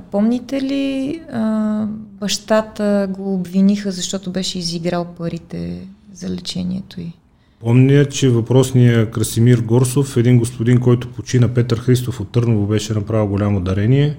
[0.00, 1.86] Помните ли а,
[2.20, 7.12] бащата го обвиниха, защото беше изиграл парите за лечението й?
[7.60, 13.26] Помня, че въпросният Красимир Горсов, един господин, който почина Петър Христов от Търново, беше направил
[13.26, 14.16] голямо дарение.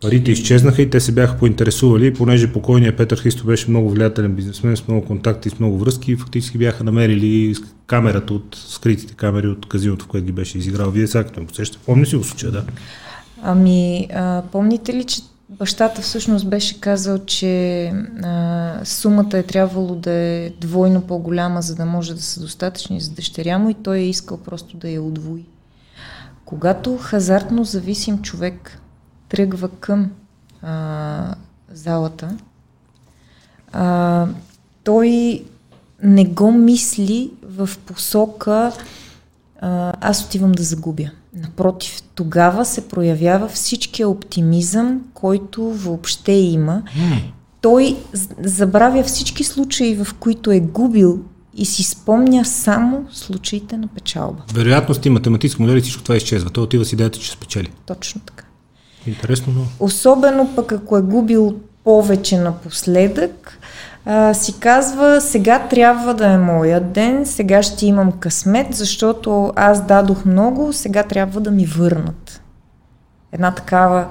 [0.00, 4.76] Парите изчезнаха и те се бяха поинтересували, понеже покойният Петър Христов беше много влиятелен бизнесмен,
[4.76, 7.54] с много контакти, с много връзки и фактически бяха намерили
[7.86, 10.90] камерата от скритите камери от казиното, в което ги беше изиграл.
[10.90, 12.64] Вие сега като ме посещате, помни си го случая, да?
[13.42, 17.86] Ами, а, помните ли, че Бащата всъщност беше казал, че
[18.22, 23.10] а, сумата е трябвало да е двойно по-голяма, за да може да са достатъчни за
[23.10, 25.44] дъщеря му и той е искал просто да я удвои.
[26.44, 28.78] Когато хазартно зависим човек
[29.28, 30.10] тръгва към
[30.62, 31.34] а,
[31.72, 32.36] залата,
[33.72, 34.26] а,
[34.84, 35.42] той
[36.02, 38.72] не го мисли в посока
[39.60, 41.10] а, аз отивам да загубя.
[41.34, 46.82] Напротив, тогава се проявява всичкия оптимизъм, който въобще има.
[46.96, 47.22] Mm.
[47.60, 47.96] той
[48.44, 51.20] забравя всички случаи, в които е губил
[51.56, 54.42] и си спомня само случаите на печалба.
[54.54, 56.50] Вероятност и математически модели всичко това изчезва.
[56.50, 57.72] Той отива с идеята, че спечели.
[57.86, 58.44] Точно така.
[59.06, 59.86] Интересно, но...
[59.86, 63.58] Особено пък ако е губил повече напоследък,
[64.06, 69.86] а, си казва, сега трябва да е моя ден, сега ще имам късмет, защото аз
[69.86, 72.42] дадох много, сега трябва да ми върнат.
[73.32, 74.06] Една такава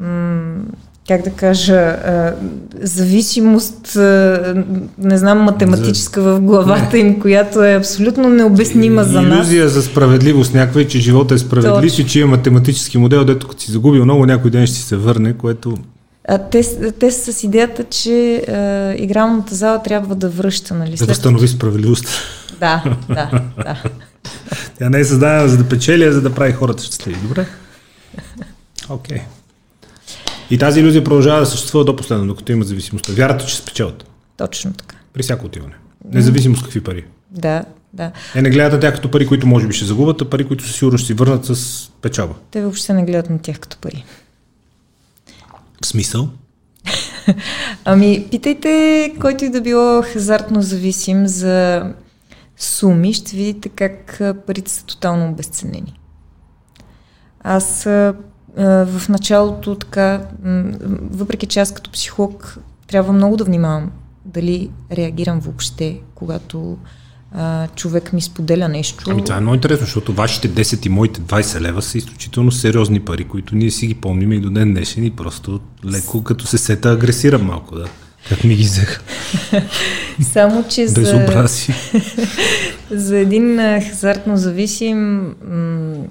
[0.00, 0.62] м-
[1.08, 2.34] как да кажа, а,
[2.82, 4.64] зависимост, а,
[4.98, 9.36] не знам, математическа в главата им, която е абсолютно необяснима за нас.
[9.36, 12.04] Иллюзия за справедливост някаква, че живота е справедлив Точно.
[12.04, 15.32] и че има математически модел, дето като си загубил много, някой ден ще се върне,
[15.32, 15.74] което...
[16.50, 20.96] Те, те са с идеята, че а, игралната зала трябва да връща, нали?
[20.96, 22.08] Да възстанови справедливост.
[22.60, 23.82] Да, да, да.
[24.78, 27.18] Тя не е създадена за да печели, а за да прави хората щастливи.
[27.22, 27.46] Добре?
[28.88, 29.16] Окей.
[29.16, 29.22] Okay.
[30.50, 33.12] И тази иллюзия продължава да съществува до последно, докато има зависимостта.
[33.12, 34.04] Вярата, че спечелят.
[34.36, 34.96] Точно така.
[35.12, 35.74] При всяко отиване.
[36.12, 37.04] Независимо с какви пари.
[37.30, 38.12] Да, да.
[38.34, 40.64] Е, не гледат на тях като пари, които може би ще загубят, а пари, които
[40.66, 42.34] със сигурно ще си върнат с печалба.
[42.50, 44.04] Те въобще не гледат на тях като пари.
[45.82, 46.28] В смисъл?
[47.84, 51.84] ами, питайте, който и да било хазартно зависим за
[52.56, 56.00] суми, ще видите как парите са тотално обесценени.
[57.40, 57.84] Аз
[58.56, 60.28] в началото така,
[61.10, 63.92] въпреки че аз като психолог трябва много да внимавам
[64.24, 66.78] дали реагирам въобще, когато
[67.32, 69.04] а, човек ми споделя нещо.
[69.08, 73.00] Ами това е много интересно, защото вашите 10 и моите 20 лева са изключително сериозни
[73.00, 76.58] пари, които ние си ги помним и до ден днешен и просто леко като се
[76.58, 77.86] сета агресирам малко, да.
[78.28, 79.02] Как ми ги взеха?
[80.22, 81.26] Само, че за,
[82.90, 83.56] за един
[83.88, 85.30] хазартно зависим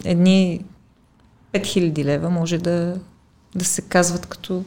[0.06, 0.62] едни
[1.54, 2.96] 5000 лева може да,
[3.56, 4.64] да се казват като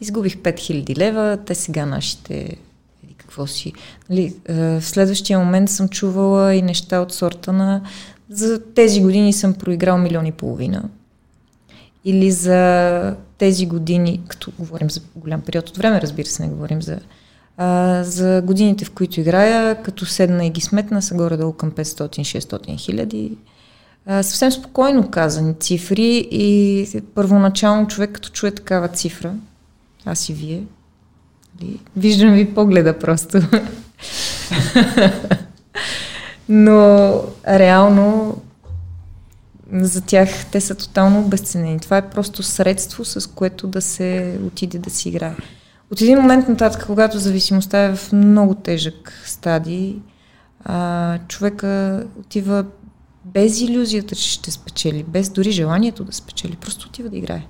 [0.00, 2.56] изгубих 5000 лева, те сега нашите
[3.36, 3.72] какво си.
[4.10, 7.82] Нали, в следващия момент съм чувала и неща от сорта на
[8.30, 10.82] за тези години съм проиграл милион и половина.
[12.04, 16.82] Или за тези години, като говорим за голям период от време, разбира се, не говорим
[16.82, 16.98] за
[17.56, 22.78] а, за годините, в които играя, като седна и ги сметна, са горе-долу към 500-600
[22.78, 23.36] хиляди
[24.08, 29.34] съвсем спокойно казани цифри и първоначално човек като чуе такава цифра,
[30.04, 30.62] аз и вие,
[31.96, 33.40] виждам ви погледа просто.
[36.48, 37.12] Но
[37.48, 38.36] реално
[39.72, 41.80] за тях те са тотално обесценени.
[41.80, 45.36] Това е просто средство, с което да се отиде да си играе.
[45.90, 49.96] От един момент нататък, когато зависимостта е в много тежък стадий,
[50.64, 52.64] а, човека отива
[53.24, 57.46] без иллюзията, че ще спечели, без дори желанието да спечели, просто отива да играе.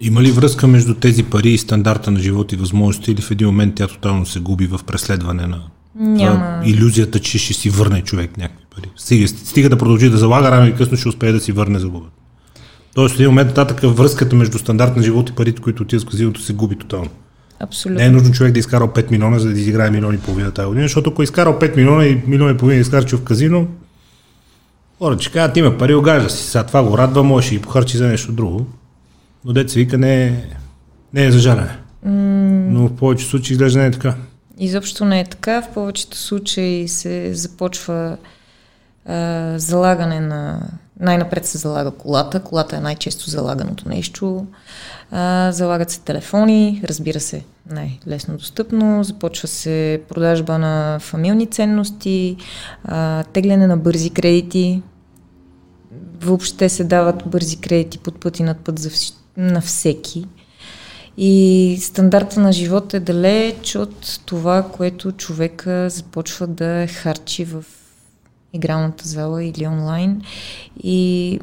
[0.00, 3.46] Има ли връзка между тези пари и стандарта на живот и възможности или в един
[3.46, 5.60] момент тя тотално се губи в преследване на
[5.94, 6.62] Няма.
[6.64, 8.90] иллюзията, че ще си върне човек някакви пари?
[8.96, 12.06] Стига, стига да продължи да залага, рано и късно ще успее да си върне загуба.
[12.94, 16.10] Тоест в един момент нататък връзката между стандарт на живот и парите, които отиват в
[16.10, 17.10] казиното, се губи тотално.
[17.60, 17.98] Абсолютно.
[17.98, 20.66] Не е нужно човек да изкара 5 милиона, за да изиграе милиони и половина тази
[20.66, 23.68] година, защото ако изкарал 5 милиона и милиони и половина изкарчил в казино,
[25.02, 26.44] Хора, че казват, има пари, огажда си.
[26.44, 28.66] Сега това го радва, може ги похарчи за нещо друго.
[29.44, 30.44] Но деца вика не е,
[31.14, 31.78] не е за жарене.
[32.06, 32.68] Mm.
[32.68, 34.14] Но в повечето случаи изглежда не е така.
[34.58, 35.62] Изобщо не е така.
[35.62, 38.16] В повечето случаи се започва
[39.06, 40.68] а, залагане на...
[41.00, 42.40] Най-напред се залага колата.
[42.40, 44.46] Колата е най-често залаганото нещо.
[45.10, 49.04] А, залагат се телефони, разбира се, най-лесно достъпно.
[49.04, 52.36] Започва се продажба на фамилни ценности,
[52.84, 54.82] а, тегляне на бързи кредити,
[56.20, 59.21] въобще се дават бързи кредити под път и над път за вс...
[59.36, 60.26] на всеки.
[61.16, 67.64] И стандарта на живота е далеч от това, което човека започва да харчи в
[68.52, 70.22] игралната зала или онлайн.
[70.82, 71.40] И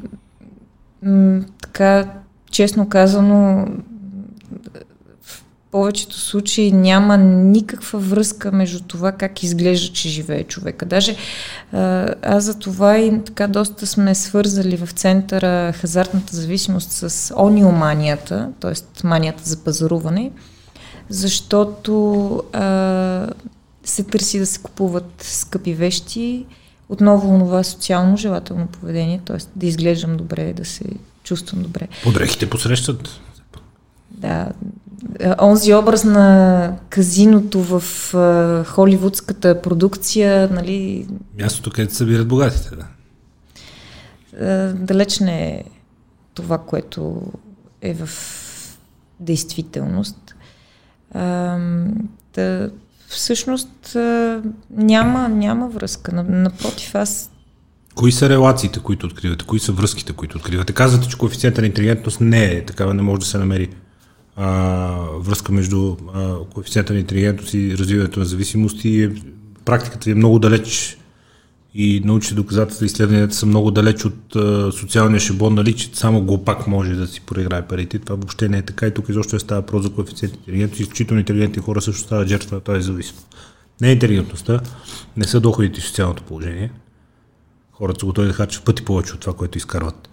[1.04, 2.14] м- така,
[2.52, 3.68] честно казано,
[5.72, 10.86] повечето случаи няма никаква връзка между това как изглежда, че живее човека.
[10.86, 11.16] Даже
[12.24, 19.08] аз за това и така доста сме свързали в центъра хазартната зависимост с ониоманията, т.е.
[19.08, 20.32] манията за пазаруване,
[21.10, 23.28] защото а,
[23.84, 26.46] се търси да се купуват скъпи вещи,
[26.90, 29.38] отново онова социално желателно поведение, т.е.
[29.56, 30.84] да изглеждам добре, да се
[31.24, 31.88] чувствам добре.
[32.04, 33.10] Подрехите посрещат.
[34.12, 34.48] Да,
[35.42, 37.82] онзи образ на казиното в
[38.14, 41.08] uh, холивудската продукция, нали...
[41.40, 42.86] Мястото, където събират богатите, да.
[44.42, 45.64] Uh, далеч не е
[46.34, 47.22] това, което
[47.82, 48.10] е в
[49.20, 50.36] действителност.
[51.14, 51.58] А,
[52.36, 52.72] да,
[53.08, 56.24] всъщност а, няма, няма връзка.
[56.24, 57.32] Напротив, аз
[57.96, 59.46] Кои са релациите, които откривате?
[59.46, 60.74] Кои са връзките, които откривате?
[60.74, 63.70] Казвате, че коефициентът на интелигентност не е такава, не може да се намери
[64.40, 69.04] а, връзка между а, коефициента на интелигентност и развиването на зависимости.
[69.04, 69.12] Е,
[69.66, 70.98] практиката е много далеч
[71.74, 76.22] и научни доказателства и изследванията са много далеч от а, социалния шибон, нали, че само
[76.22, 78.00] глупак може да си проиграе парите.
[78.00, 80.80] Това въобще не е така и тук изобщо е става про за коефициент интелигентност.
[80.80, 83.36] Изключително интелигентни хора също стават жертва на тази зависимост.
[83.82, 84.60] Не е интелигентността,
[85.18, 86.72] не са доходите и социалното положение.
[87.72, 90.09] Хората са готови да харчат пъти повече от това, което изкарват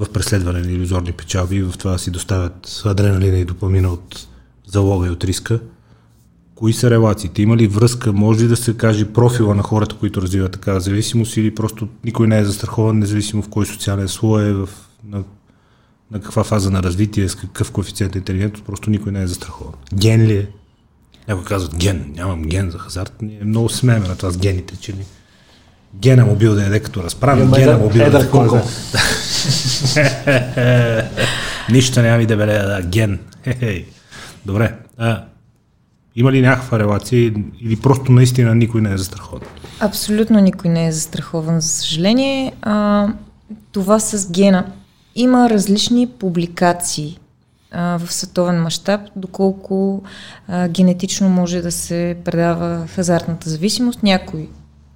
[0.00, 4.26] в преследване на иллюзорни печалби и в това си доставят адреналина и допамина от
[4.66, 5.60] залога и от риска.
[6.54, 7.42] Кои са релациите?
[7.42, 8.12] Има ли връзка?
[8.12, 12.26] Може ли да се каже профила на хората, които развиват такава зависимост или просто никой
[12.26, 14.68] не е застрахован, независимо в кой социален слой е, в,
[15.04, 15.24] на,
[16.10, 19.74] на каква фаза на развитие, с какъв коефициент интелигентност, просто никой не е застрахован.
[19.94, 20.48] Ген ли е?
[21.28, 23.12] Някой казват ген, нямам ген за хазарт.
[23.22, 25.04] Ние много смееме на това с гените, че ли
[25.94, 28.62] Гена му бил да яде като разправен, Гена му бил да кукъл.
[31.70, 33.18] Нищо няма ми да белея, да, ген.
[34.46, 34.74] Добре.
[34.98, 35.24] А,
[36.16, 39.42] има ли някаква релация или просто наистина никой не е застрахован?
[39.80, 42.52] Абсолютно никой не е застрахован, за съжаление.
[42.62, 43.08] А,
[43.72, 44.66] това с гена.
[45.14, 47.18] Има различни публикации
[47.70, 50.02] а, в световен мащаб, доколко
[50.48, 54.02] а, генетично може да се предава хазартната зависимост.
[54.02, 54.48] Някои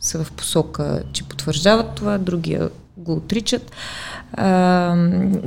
[0.05, 3.73] са в посока, че потвърждават това, другия го отричат.
[4.33, 4.97] А,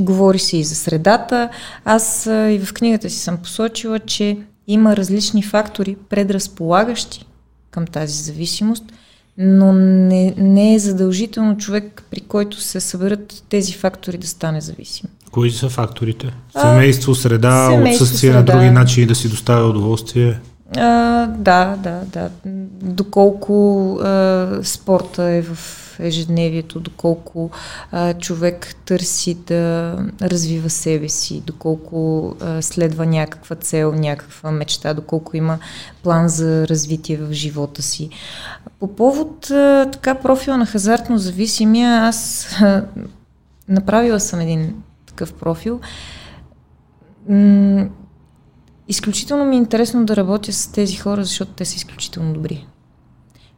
[0.01, 1.49] говори се и за средата.
[1.86, 4.38] Аз а, и в книгата си съм посочила, че
[4.68, 7.26] има различни фактори, предразполагащи
[7.72, 8.84] към тази зависимост,
[9.38, 15.10] но не, не е задължително човек, при който се съберат тези фактори да стане зависим.
[15.32, 16.34] Кои са факторите?
[16.62, 18.53] Семейство, среда, семейство, отсъствие среда.
[18.53, 20.39] на други начини да си доставя удоволствие?
[20.76, 22.30] А, да, да, да.
[22.82, 25.57] Доколко а, спорта е в
[25.99, 27.49] ежедневието, доколко
[27.91, 35.38] а, човек търси да развива себе си, доколко а, следва някаква цел, някаква мечта, доколко
[35.38, 35.59] има
[36.03, 38.09] план за развитие в живота си.
[38.80, 42.86] По повод а, така профила на хазартно зависимия, аз а,
[43.70, 44.74] направила съм един
[45.05, 45.80] такъв профил.
[47.30, 47.66] М-
[48.88, 52.68] Изключително ми е интересно да работя с тези хора, защото те са изключително добри.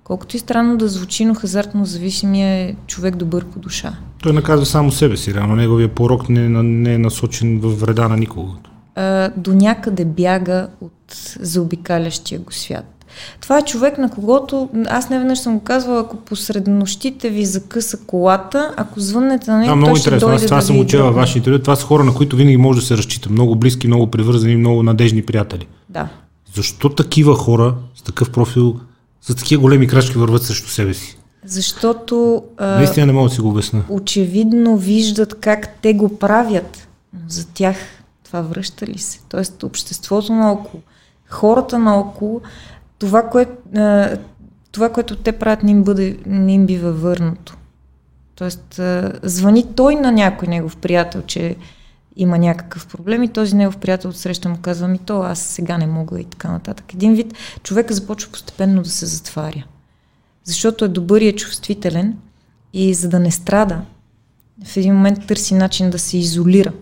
[0.03, 3.97] Колкото и странно да звучи, но хазартно зависимия е човек добър по душа.
[4.23, 8.17] Той наказва само себе си, реално неговия порок не, не е насочен в вреда на
[8.17, 8.55] никого.
[8.95, 12.98] А, до някъде бяга от заобикалящия го свят.
[13.41, 17.45] Това е човек, на когото, аз не веднъж съм го казвала, ако посред нощите ви
[17.45, 20.29] закъса колата, ако звъннете на него, да, много той интересно.
[20.29, 21.59] Аз това да съм учила във ваши интервю.
[21.59, 23.29] Това са хора, на които винаги може да се разчита.
[23.29, 25.67] Много близки, много привързани, много надежни приятели.
[25.89, 26.07] Да.
[26.55, 28.79] Защо такива хора с такъв профил,
[29.21, 31.17] с такива големи крачки върват срещу себе си?
[31.45, 32.43] Защото.
[32.59, 33.81] Наистина не мога да си го обясня.
[33.89, 37.77] Очевидно виждат как те го правят, но за тях
[38.23, 39.19] това връща ли се?
[39.29, 40.83] Тоест, обществото наоколо,
[41.29, 42.41] хората наоколо
[42.99, 44.17] това, кое, а,
[44.71, 47.57] това, което те правят, не им, бъде, не им бива върнато.
[48.35, 48.79] Тоест,
[49.23, 51.55] звъни той на някой негов приятел, че
[52.15, 55.87] има някакъв проблем и този негов приятел отсреща му казва ми то, аз сега не
[55.87, 56.93] мога и така нататък.
[56.93, 57.33] Един вид
[57.63, 59.65] човека започва постепенно да се затваря.
[60.43, 62.17] Защото е добър и е чувствителен
[62.73, 63.81] и за да не страда,
[64.65, 66.73] в един момент търси начин да се изолира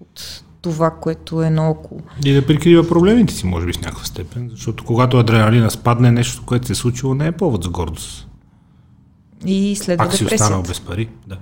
[0.00, 2.00] от това, което е наоколо.
[2.24, 6.42] И да прикрива проблемите си, може би, с някаква степен, защото когато адреналина спадне, нещо,
[6.46, 8.28] което се е случило, не е повод за гордост.
[9.46, 11.36] И следва Пак си останал без пари, да.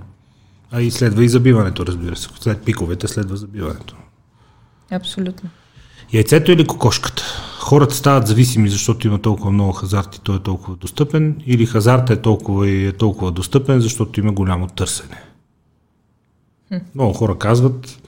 [0.71, 2.29] А и следва и забиването, разбира се.
[2.39, 3.95] След пиковете следва забиването.
[4.91, 5.49] Абсолютно.
[6.13, 7.23] Яйцето или кокошката?
[7.59, 12.13] Хората стават зависими, защото има толкова много хазарт и той е толкова достъпен, или хазарта
[12.13, 15.21] е толкова и е толкова достъпен, защото има голямо търсене.
[16.67, 16.77] Хм.
[16.95, 18.01] Много хора казват,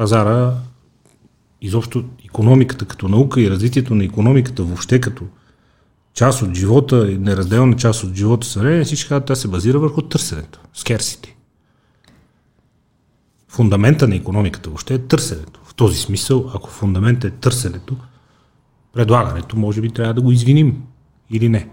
[0.00, 0.52] пазара,
[1.60, 5.24] изобщо економиката като наука и развитието на економиката въобще като
[6.14, 10.60] част от живота, неразделна част от живота съвременен, всички казват, тя се базира върху търсенето,
[10.74, 11.36] скерсити.
[13.48, 15.60] Фундамента на економиката въобще е търсенето.
[15.64, 17.96] В този смисъл, ако фундамент е търсенето,
[18.92, 20.82] предлагането, може би трябва да го извиним
[21.30, 21.68] или не?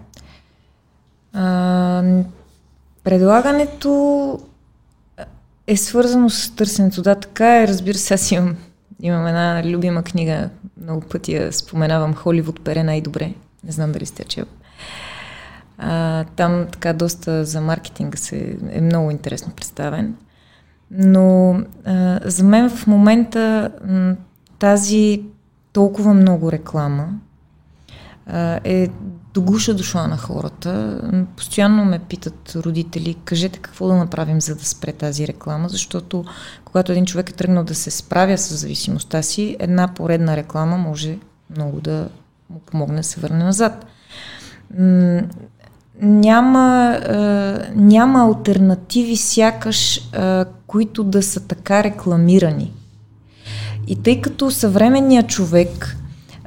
[1.32, 2.02] А,
[3.04, 4.40] предлагането
[5.68, 7.02] е свързано с търсенето.
[7.02, 7.68] Да, така е.
[7.68, 8.56] Разбира се, аз имам,
[9.00, 10.50] имам една любима книга,
[10.82, 13.34] много пъти я споменавам, Холивуд пере най-добре.
[13.64, 14.44] Не знам дали сте чел.
[15.78, 20.14] А, там така доста за маркетинга се е много интересно представен.
[20.90, 23.70] Но а, за мен в момента
[24.58, 25.22] тази
[25.72, 27.08] толкова много реклама
[28.64, 28.88] е
[29.38, 31.00] до гуша дошла на хората.
[31.36, 36.24] Постоянно ме питат родители, кажете какво да направим, за да спре тази реклама, защото
[36.64, 41.18] когато един човек е тръгнал да се справя с зависимостта си, една поредна реклама може
[41.56, 42.08] много да
[42.50, 43.86] му помогне да се върне назад.
[46.00, 46.98] Няма,
[47.74, 50.10] няма альтернативи сякаш,
[50.66, 52.72] които да са така рекламирани.
[53.86, 55.96] И тъй като съвременният човек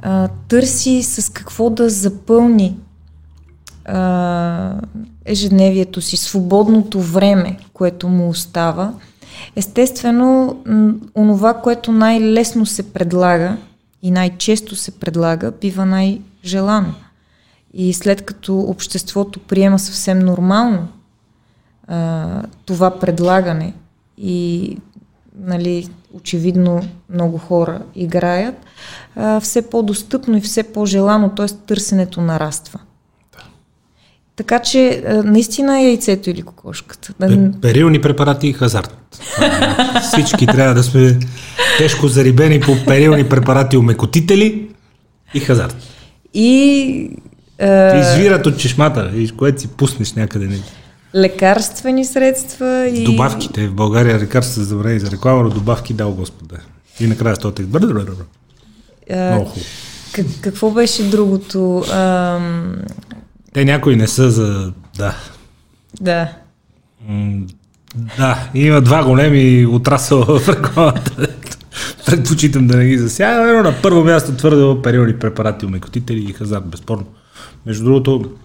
[0.02, 2.76] а, търси с какво да запълни
[5.24, 8.94] ежедневието си, свободното време, което му остава,
[9.56, 10.56] естествено,
[11.16, 13.56] онова, което най-лесно се предлага
[14.02, 16.94] и най-често се предлага, бива най-желано.
[17.74, 20.88] И след като обществото приема съвсем нормално
[21.88, 23.74] а, това предлагане
[24.18, 24.76] и
[25.38, 26.80] нали, очевидно
[27.10, 28.54] много хора играят,
[29.16, 31.46] а, все по-достъпно и все по-желано, т.е.
[31.46, 32.80] търсенето нараства.
[34.36, 37.12] Така че наистина е яйцето или кокошката.
[37.62, 38.98] Перилни препарати и хазарт.
[40.02, 41.18] Всички трябва да сме
[41.78, 44.68] тежко зарибени по перилни препарати, умекотители
[45.34, 45.76] и хазарт.
[46.34, 47.10] И...
[47.58, 48.00] Е...
[48.00, 50.46] Извират от чешмата, което си пуснеш някъде.
[50.46, 50.60] Не
[51.14, 53.04] лекарствени средства и...
[53.04, 53.68] Добавките.
[53.68, 56.56] В България лекарства са забранени за реклама, но добавки дал Господа.
[57.00, 57.70] И накрая сто текст.
[57.70, 57.94] Много
[59.08, 59.54] хубаво.
[60.12, 61.84] Как, какво беше другото?
[61.92, 62.76] Ам...
[63.52, 64.72] Те някои не са за...
[64.96, 65.16] Да.
[66.00, 66.32] Да.
[67.08, 67.46] М-
[68.16, 71.28] да, има два големи отрасъла в рекламата.
[72.06, 73.56] Предпочитам да не ги засягам.
[73.56, 77.06] Но на първо място твърдо периодни препарати, умекотители и хазарт, безспорно.
[77.66, 78.36] Между другото,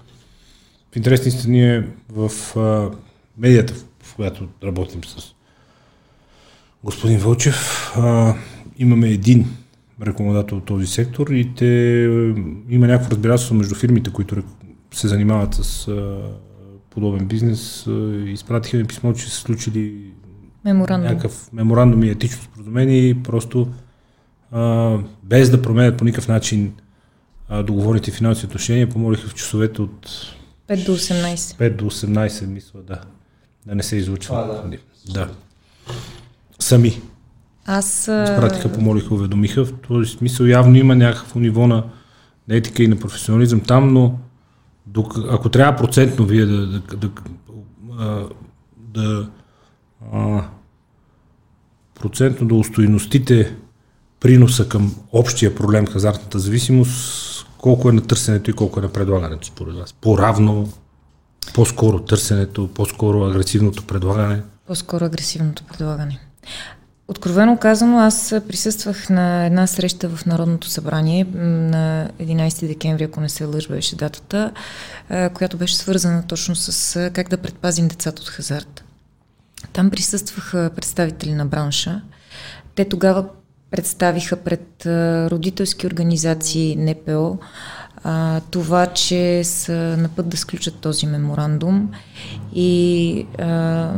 [0.93, 2.89] в интересни сте ние в а,
[3.37, 5.33] медията, в която работим с
[6.83, 8.33] господин Вълчев, а,
[8.79, 9.45] имаме един
[10.05, 11.65] рекламодател от този сектор и те,
[12.69, 14.35] има някакво разбирателство между фирмите, които
[14.93, 16.17] се занимават с а,
[16.89, 17.87] подобен бизнес.
[17.87, 17.91] А,
[18.25, 20.11] изпратиха ми писмо, че са случили
[20.65, 21.11] меморандум.
[21.11, 23.67] някакъв меморандум и етично споразумение и просто
[24.51, 26.73] а, без да променят по никакъв начин
[27.49, 30.07] а, договорите финансови отношения, помолиха в часовете от
[30.67, 31.35] 5 до 18.
[31.35, 33.01] 5 до 18, мисля, да.
[33.65, 34.35] Да не се излучва.
[34.35, 34.77] А, да.
[35.13, 35.29] да.
[36.59, 37.01] Сами.
[37.65, 37.99] Аз...
[37.99, 39.65] Изпратиха, помолиха, уведомиха.
[39.65, 41.83] В този смисъл явно има някакво ниво на
[42.49, 44.19] етика и на професионализъм там, но
[44.87, 47.09] док, ако трябва процентно вие да, да, да,
[47.97, 48.29] да,
[48.93, 49.27] да
[51.99, 53.55] процентно да устойностите
[54.19, 59.47] приноса към общия проблем хазартната зависимост, колко е на търсенето и колко е на предлагането
[59.47, 59.93] според вас?
[59.93, 60.69] По-равно,
[61.53, 64.41] по-скоро търсенето, по-скоро агресивното предлагане?
[64.67, 66.19] По-скоро агресивното предлагане.
[67.07, 73.29] Откровено казано, аз присъствах на една среща в Народното събрание на 11 декември, ако не
[73.29, 74.51] се лъж беше датата,
[75.33, 78.83] която беше свързана точно с как да предпазим децата от хазарт.
[79.73, 82.01] Там присъстваха представители на бранша.
[82.75, 83.25] Те тогава
[83.71, 84.85] представиха пред
[85.31, 87.37] родителски организации НПО
[88.51, 91.91] това, че са на път да сключат този меморандум
[92.55, 93.91] и а,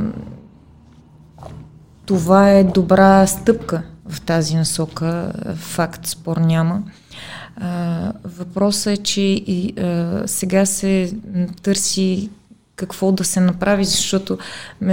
[2.09, 5.33] това е добра стъпка в тази насока.
[5.55, 6.83] Факт, спор няма.
[8.23, 11.13] Въпросът е, че и, а, сега се
[11.61, 12.29] търси
[12.75, 14.37] какво да се направи, защото
[14.81, 14.85] а,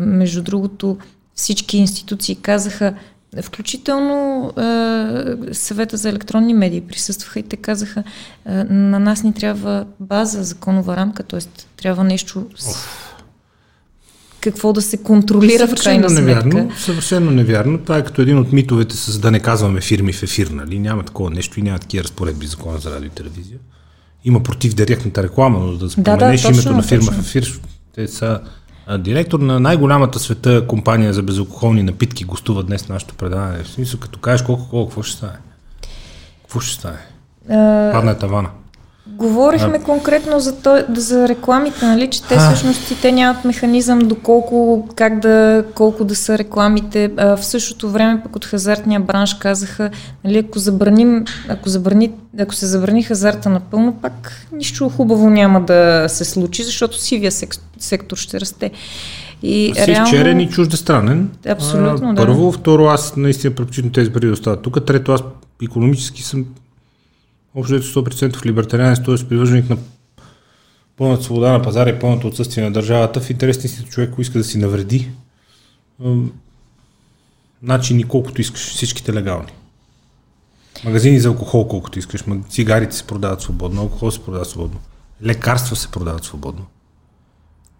[0.00, 0.98] между другото
[1.34, 2.94] всички институции казаха,
[3.42, 8.04] Включително е, съвета за електронни медии присъстваха и те казаха,
[8.46, 11.40] е, на нас ни трябва база, законова рамка, т.е.
[11.76, 12.76] трябва нещо с...
[14.42, 16.80] какво да се контролира съвършено в крайна невярно, сметка.
[16.80, 17.78] Съвършено невярно.
[17.78, 20.78] Това е като един от митовете с да не казваме фирми в ефир, нали?
[20.78, 23.58] Няма такова нещо и няма такива разпоредби закона за радио и телевизия.
[24.24, 27.22] Има против директната реклама, но да споменеш да, да, точно, името на фирма точно.
[27.22, 27.60] в ефир,
[27.94, 28.40] те са
[28.98, 33.64] Директор на най-голямата света компания за безалкохолни напитки гостува днес нашето предаване.
[33.64, 35.38] В смисъл, като кажеш колко, колко, какво ще стане?
[36.42, 36.98] Какво ще стане?
[37.92, 38.48] Падна е тавана.
[39.06, 39.82] Говорихме а...
[39.82, 45.20] конкретно за, то, за рекламите, нали, че те всъщност и те нямат механизъм доколко, как
[45.20, 47.10] да, колко да са рекламите.
[47.16, 49.90] А, в същото време пък от хазартния бранш казаха,
[50.24, 56.04] нали, ако, забраним, ако, забрани, ако се забрани хазарта напълно, пак нищо хубаво няма да
[56.08, 57.32] се случи, защото сивия
[57.78, 58.70] сектор ще расте.
[59.42, 60.10] И си реално...
[60.10, 61.30] черен и чуждестранен.
[61.48, 62.22] Абсолютно, а, да.
[62.22, 64.86] Първо, второ, аз наистина предпочитам тези пари да остават тук.
[64.86, 65.20] Трето, аз
[65.64, 66.44] економически съм
[67.54, 69.28] общо 100% в либертарианец, т.е.
[69.28, 69.76] привърженик на
[70.96, 74.38] пълната свобода на пазара и пълното отсъствие на държавата, в интересни си човек, който иска
[74.38, 75.10] да си навреди,
[77.62, 79.52] начини колкото искаш, всичките легални.
[80.84, 82.24] Магазини за алкохол, колкото искаш.
[82.48, 84.80] Цигарите се продават свободно, алкохол се продава свободно.
[85.24, 86.66] Лекарства се продават свободно.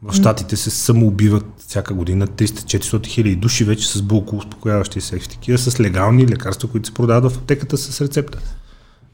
[0.03, 5.59] В Штатите се самоубиват всяка година 300-400 хиляди души вече с булко успокояващи се такива
[5.59, 8.39] с легални лекарства, които се продават в аптеката с рецепта.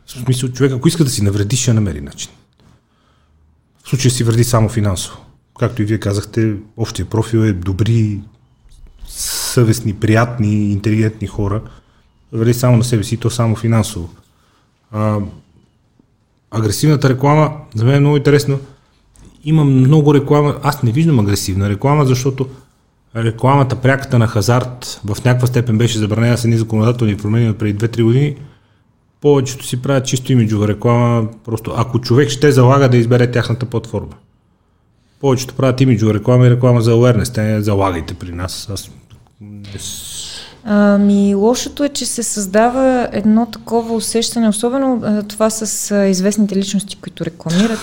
[0.09, 2.31] В смисъл, човек, ако иска да си навреди, ще намери начин.
[3.85, 5.19] В случая си вреди само финансово.
[5.59, 8.21] Както и вие казахте, общия профил е добри,
[9.09, 11.63] съвестни, приятни, интелигентни хора.
[12.33, 14.11] Вреди само на себе си, то само финансово.
[14.93, 15.19] А,
[16.51, 18.61] агресивната реклама, за мен е много интересно.
[19.45, 20.57] Има много реклама.
[20.63, 22.49] Аз не виждам агресивна реклама, защото
[23.17, 28.03] рекламата, пряката на хазарт в някаква степен беше забранена с едни законодателни промени преди 2-3
[28.03, 28.37] години.
[29.21, 34.15] Повечето си правят чисто имиджова реклама, просто ако човек ще залага да избере тяхната платформа.
[35.21, 37.35] Повечето правят имиджова реклама и реклама за awareness.
[37.35, 38.69] Те не залагайте при нас.
[38.73, 38.91] Аз
[39.41, 39.79] не
[40.65, 47.25] Ами, лошото е, че се създава едно такова усещане, особено това с известните личности, които
[47.25, 47.79] рекламират,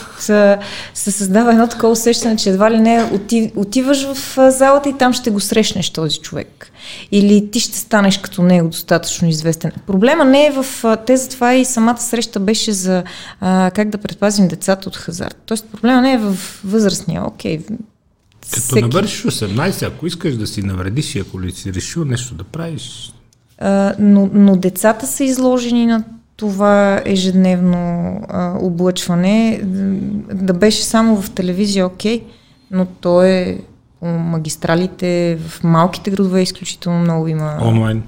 [0.93, 5.13] се създава едно такова усещане, че едва ли не отив, отиваш в залата и там
[5.13, 6.71] ще го срещнеш този човек.
[7.11, 9.71] Или ти ще станеш като него достатъчно известен.
[9.87, 10.65] Проблема не е в...
[11.05, 13.03] Те затова и самата среща беше за
[13.73, 15.37] как да предпазим децата от хазарт.
[15.45, 17.27] Тоест проблема не е в възрастния.
[17.27, 17.59] Окей,
[18.51, 18.81] като всеки...
[18.81, 23.13] набършиш 18, ако искаш да си навредиш и ако ли си решил нещо да правиш.
[23.57, 26.03] А, но, но децата са изложени на
[26.35, 29.61] това ежедневно а, облъчване.
[30.33, 32.23] Да беше само в телевизия, окей,
[32.71, 33.59] но то е
[33.99, 37.57] по магистралите, в малките градове изключително много има.
[37.61, 38.03] Онлайн.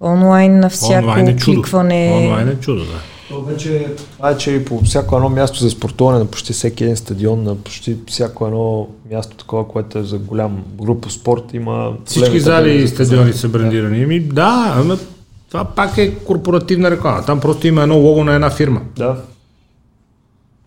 [0.00, 2.12] Онлайн на всяко Онлайн е кликване.
[2.26, 3.17] Онлайн е чудо, да.
[3.28, 6.84] То вече, това е, че и по всяко едно място за спортуване, на почти всеки
[6.84, 11.96] един стадион, на почти всяко едно място такова, което е за голям група спорт, има...
[12.04, 14.02] Всички зали и стадиони са брендирани.
[14.02, 14.98] Ами, да, ама
[15.48, 17.24] това пак е корпоративна реклама.
[17.26, 18.80] Там просто има едно лого на една фирма.
[18.96, 19.24] Да.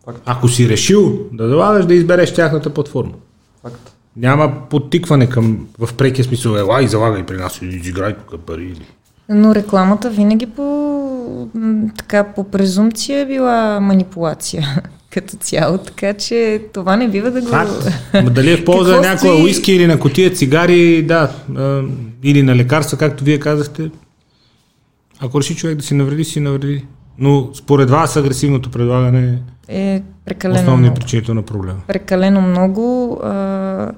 [0.05, 0.21] Факт.
[0.25, 3.13] Ако си решил да залагаш, да избереш тяхната платформа.
[3.61, 3.93] Факт.
[4.17, 8.63] Няма подтикване към, в прекия смисъл, ела и залагай при нас, и играй тук пари.
[8.63, 8.85] Или...
[9.33, 11.47] Но рекламата винаги по,
[11.97, 17.47] така, по презумпция е била манипулация като цяло, така че това не бива да го...
[18.23, 19.43] Ма дали е в полза на някоя стои...
[19.43, 21.31] уиски или на котия цигари, да,
[22.23, 23.89] или на лекарства, както вие казахте.
[25.19, 26.85] Ако реши човек да си навреди, си навреди.
[27.17, 31.79] Но според вас агресивното предлагане е прекалено основният причинител на проблема.
[31.87, 33.13] Прекалено много.
[33.23, 33.91] А,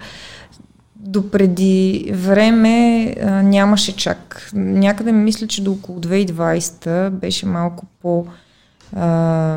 [1.14, 4.49] допреди време а, нямаше чак.
[4.53, 8.26] Някъде мисля, че до около 2020 беше малко по
[8.95, 9.07] а,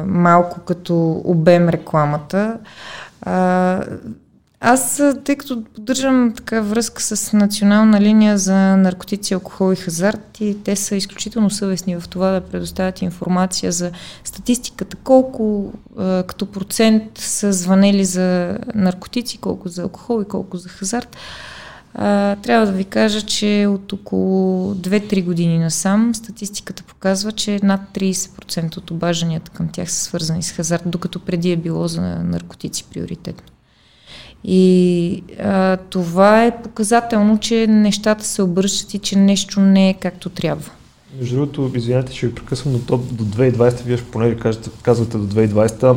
[0.06, 2.58] малко като обем рекламата.
[3.22, 3.80] А,
[4.60, 10.56] аз, тъй като поддържам така връзка с национална линия за наркотици, алкохол и хазарт и
[10.64, 13.90] те са изключително съвестни в това да предоставят информация за
[14.24, 15.72] статистиката, колко
[16.26, 21.16] като процент са звънели за наркотици, колко за алкохол и колко за хазарт.
[22.42, 28.76] Трябва да ви кажа, че от около 2-3 години насам статистиката показва, че над 30%
[28.76, 33.55] от обажданията към тях са свързани с хазарт, докато преди е било за наркотици приоритетно.
[34.48, 40.28] И а, това е показателно, че нещата се обръщат и че нещо не е както
[40.28, 40.70] трябва.
[41.18, 45.26] Между другото, извинявайте, ще ви прекъсвам, но то до 2020, вие поне кажете, казвате до
[45.26, 45.96] 2020,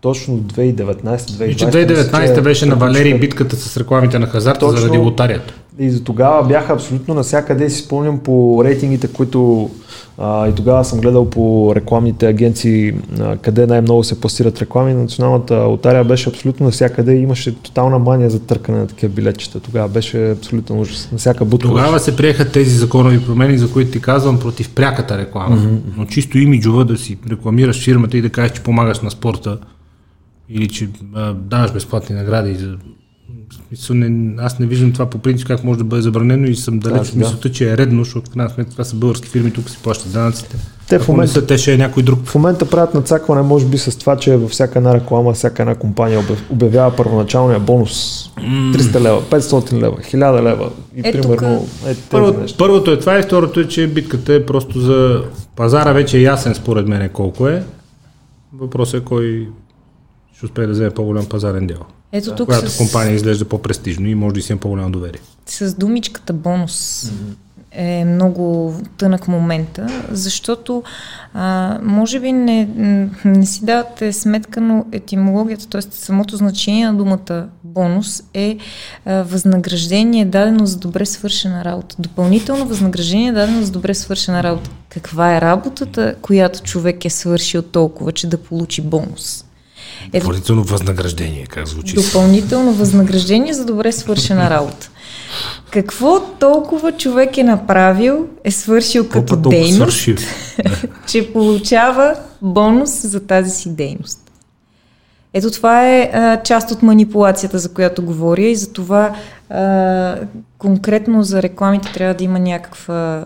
[0.00, 1.44] точно 2019-2020.
[1.44, 5.54] И че 2019 беше на Валерий битката с рекламите на хазарта точно, заради лотарията.
[5.78, 9.70] И за тогава бяха абсолютно навсякъде, си спомням по рейтингите, които
[10.18, 14.94] а, и тогава съм гледал по рекламните агенции, а, къде най-много се пласират реклами.
[14.94, 17.14] Националната лотария беше абсолютно навсякъде.
[17.14, 19.60] Имаше тотална мания за търкане на такива билетчета.
[19.60, 21.08] Тогава беше абсолютно ужас.
[21.12, 21.68] На всяка бутка.
[21.68, 25.56] Тогава се приеха тези законови промени, за които ти казвам, против пряката реклама.
[25.56, 25.78] Mm-hmm.
[25.96, 29.58] Но чисто имиджова да си рекламираш фирмата и да кажеш, че помагаш на спорта
[30.48, 32.76] или че а, даваш безплатни награди за
[33.90, 37.08] не, аз не виждам това по принцип как може да бъде забранено и съм далеч
[37.08, 39.78] от мисълта, че е редно, защото в крайна сметка това са български фирми, тук си
[39.82, 40.56] плащат данъците.
[40.88, 42.20] Те в момента, са, те ще е някой друг.
[42.24, 45.74] В момента правят нацакване, може би с това, че във всяка една реклама, всяка една
[45.74, 52.40] компания обявява първоначалния бонус 300 лева, 500 лева, 1000 лева и е, примерно е, Първо,
[52.40, 52.58] неща.
[52.58, 55.22] Първото е това и второто е, че битката е просто за
[55.56, 57.64] пазара вече е ясен според мен колко е.
[58.52, 59.48] Въпросът е кой
[60.36, 61.78] ще успее да вземе по-голям пазарен дял.
[62.12, 62.78] Ето тук с...
[62.78, 65.20] компания изглежда по-престижно и може да си има по-голямо доверие.
[65.46, 67.10] С думичката бонус.
[67.72, 70.82] е много тънък момента, защото
[71.34, 72.68] а, може би не,
[73.24, 75.82] не си давате сметка, но етимологията, т.е.
[75.82, 78.58] самото значение на думата бонус е
[79.04, 81.96] а, възнаграждение дадено за добре свършена работа.
[81.98, 84.70] Допълнително възнаграждение дадено за добре свършена работа.
[84.88, 89.44] Каква е работата, която човек е свършил толкова, че да получи бонус?
[90.12, 91.94] Допълнително възнаграждение, как звучи?
[91.94, 94.90] Допълнително възнаграждение за добре свършена работа.
[95.70, 100.16] Какво толкова човек е направил, е свършил Какво като дейност, свършил?
[101.06, 104.18] че получава бонус за тази си дейност?
[105.34, 109.16] Ето това е а, част от манипулацията, за която говоря и за това
[109.50, 110.16] а,
[110.58, 113.24] конкретно за рекламите трябва да има някаква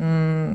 [0.00, 0.52] м-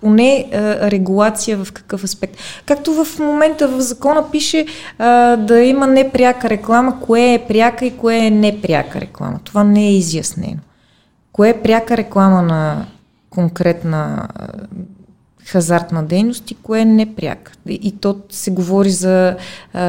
[0.00, 2.36] поне а, регулация в какъв аспект.
[2.66, 4.66] Както в момента в закона пише
[4.98, 9.40] а, да има непряка реклама, кое е пряка и кое е непряка реклама.
[9.44, 10.60] Това не е изяснено.
[11.32, 12.86] Кое е пряка реклама на
[13.30, 14.48] конкретна а,
[15.44, 17.52] хазартна дейност и кое е непряка.
[17.68, 19.36] И, и то се говори за
[19.74, 19.80] а,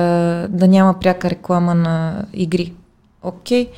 [0.48, 2.74] да няма пряка реклама на игри.
[3.24, 3.68] Окей.
[3.68, 3.70] Okay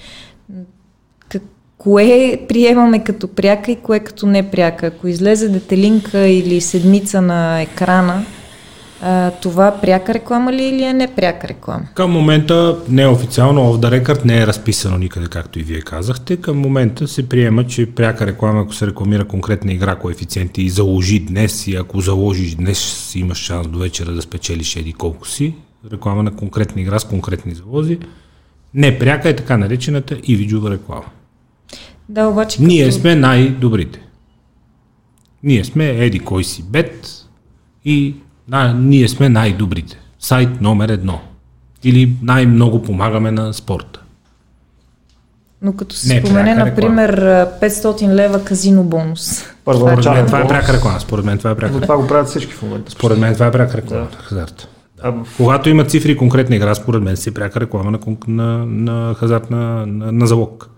[1.81, 4.85] кое приемаме като пряка и кое като непряка.
[4.87, 8.25] Ако излезе детелинка или седмица на екрана,
[9.01, 11.83] а, това пряка реклама ли или е непряка реклама?
[11.93, 16.37] Към момента не е off the record не е разписано никъде, както и вие казахте.
[16.37, 21.19] Към момента се приема, че пряка реклама, ако се рекламира конкретна игра, коефициенти и заложи
[21.19, 25.55] днес и ако заложиш днес, имаш шанс до вечера да спечелиш еди колко си.
[25.91, 27.99] Реклама на конкретна игра с конкретни залози.
[28.73, 31.05] Не пряка е така наречената и видеова реклама.
[32.11, 32.63] Да, обаче.
[32.63, 32.95] Ние като...
[32.95, 33.99] сме най-добрите.
[35.43, 37.25] Ние сме еди кой си бет
[37.85, 38.15] и
[38.47, 39.99] на, ние сме най-добрите.
[40.19, 41.19] Сайт номер едно.
[41.83, 44.01] Или най-много помагаме на спорта.
[45.61, 47.21] Но като се Не, спомене, например,
[47.61, 49.43] 500 лева казино бонус.
[49.61, 50.99] Според мен това е пряка реклама.
[50.99, 51.81] Според мен това е пряка реклама.
[51.81, 52.91] Това го правят всички в момента.
[52.91, 54.07] Според мен това е пряка реклама.
[54.11, 54.17] Да.
[54.17, 54.67] Хазарт.
[55.03, 55.13] Да.
[55.37, 59.13] Когато има цифри и конкретна игра, според мен си е пряка реклама на, на, на
[59.13, 60.69] хазарт на, на, на залог.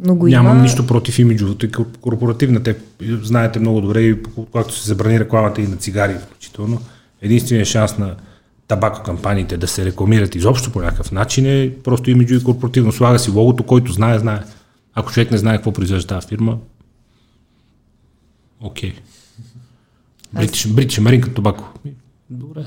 [0.00, 0.62] Но го Нямам има...
[0.62, 1.70] нищо против имиджовото и
[2.00, 2.62] корпоративна.
[2.62, 2.76] Те
[3.22, 6.80] знаете много добре, когато се забрани рекламата и на цигари включително,
[7.22, 8.16] единственият шанс на
[8.68, 12.92] табако кампаниите да се рекламират изобщо по някакъв начин е просто имиджово и корпоративно.
[12.92, 14.40] Слага си логото, който знае, знае.
[14.94, 16.58] Ако човек не знае какво произвежда тази фирма,
[18.60, 18.94] окей.
[20.34, 20.74] Okay.
[20.74, 21.72] Бритиш Американ табако.
[22.30, 22.66] Добре.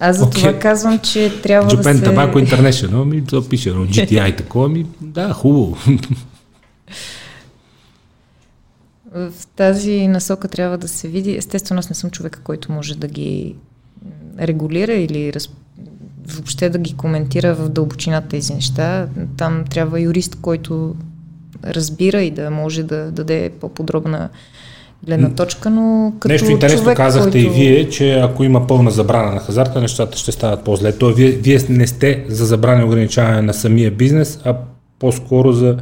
[0.00, 0.34] Аз за okay.
[0.34, 2.04] това казвам, че трябва Japan да се...
[2.04, 5.76] Tobacco International, ми това пише, но GTI такова, ми да, хубаво.
[9.12, 11.36] В тази насока трябва да се види.
[11.36, 13.54] Естествено, аз не съм човека, който може да ги
[14.40, 15.48] регулира или раз...
[16.26, 19.08] въобще да ги коментира в дълбочината тези неща.
[19.36, 20.94] Там трябва юрист, който
[21.64, 24.28] разбира и да може да даде по-подробна
[25.06, 27.38] гледна точка, но като Нещо интересно човек, казахте който...
[27.38, 30.92] и вие, че ако има пълна забрана на хазарта, нещата ще стават по-зле.
[30.92, 34.56] То вие, вие не сте за забране ограничаване на самия бизнес, а
[34.98, 35.76] по-скоро за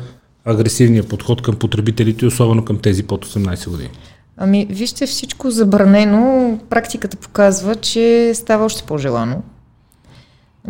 [0.44, 3.90] агресивния подход към потребителите, особено към тези под 18 години.
[4.36, 9.42] Ами, вижте, всичко забранено, практиката показва, че става още по-желано.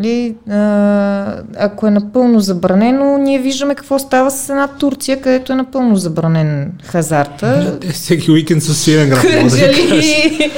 [0.02, 5.56] Ли, а, ако е напълно забранено, ние виждаме какво става с една Турция, където е
[5.56, 7.78] напълно забранен хазарта.
[7.80, 9.22] Те всеки уикенд с Свиленград.
[9.22, 10.50] Кърджали.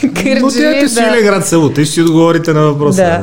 [0.00, 3.02] Кърджали, Но те е Свиленград село, те ще отговорите на въпроса.
[3.02, 3.22] Да.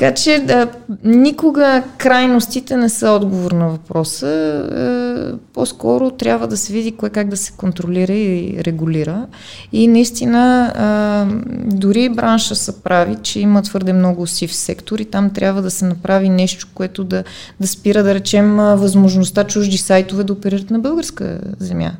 [0.00, 0.68] Така че да,
[1.04, 4.28] никога крайностите не са отговор на въпроса.
[4.28, 9.26] Е, по-скоро трябва да се види кое как да се контролира и регулира.
[9.72, 10.72] И наистина
[11.66, 15.04] дори бранша се прави, че има твърде много сив сектори.
[15.04, 17.24] Там трябва да се направи нещо, което да,
[17.60, 21.92] да спира, да речем, възможността чужди сайтове да оперират на българска земя.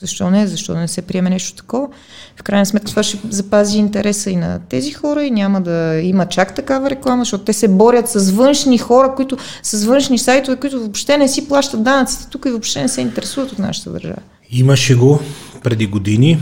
[0.00, 0.46] Защо не?
[0.46, 1.88] Защо не се приеме нещо такова?
[2.36, 6.26] В крайна сметка това ще запази интереса и на тези хора и няма да има
[6.26, 10.80] чак такава реклама, защото те се борят с външни хора, които с външни сайтове, които
[10.80, 14.22] въобще не си плащат данъците тук и въобще не се интересуват от нашата държава.
[14.50, 15.20] Имаше го
[15.62, 16.38] преди години,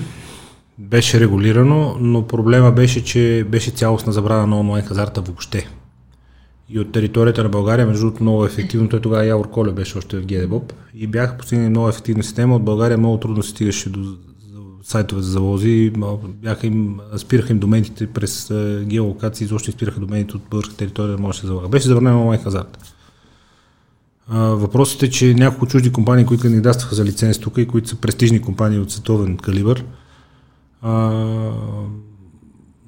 [0.79, 5.67] беше регулирано, но проблема беше, че беше цялостна забрана на онлайн хазарта въобще.
[6.69, 8.89] И от територията на България, между другото, много ефективно.
[8.89, 12.57] Той тогава Явор Коле беше още в ГДБОП и бяха постигнали много ефективна система.
[12.57, 14.17] От България много трудно се стигаше до
[14.83, 15.93] сайтове за залози.
[16.43, 18.53] Бяха им, спираха им домените през
[18.85, 21.69] геолокации, изобщо спираха домените от българска територия, да може да се залага.
[21.69, 22.79] Беше забранено онлайн хазарт.
[24.29, 28.43] Въпросът е, че няколко чужди компании, които кандидатстваха за лиценз тук и които са престижни
[28.43, 29.85] компании от световен калибър,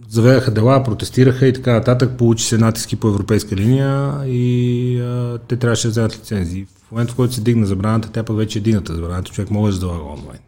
[0.08, 5.56] заведаха дела, протестираха и така нататък, получи се натиски по европейска линия и а, те
[5.56, 6.66] трябваше да вземат лицензии.
[6.88, 9.74] В момента, в който се дигна забраната, тя пък вече е дигната забраната, човек може
[9.74, 10.40] да залага онлайн.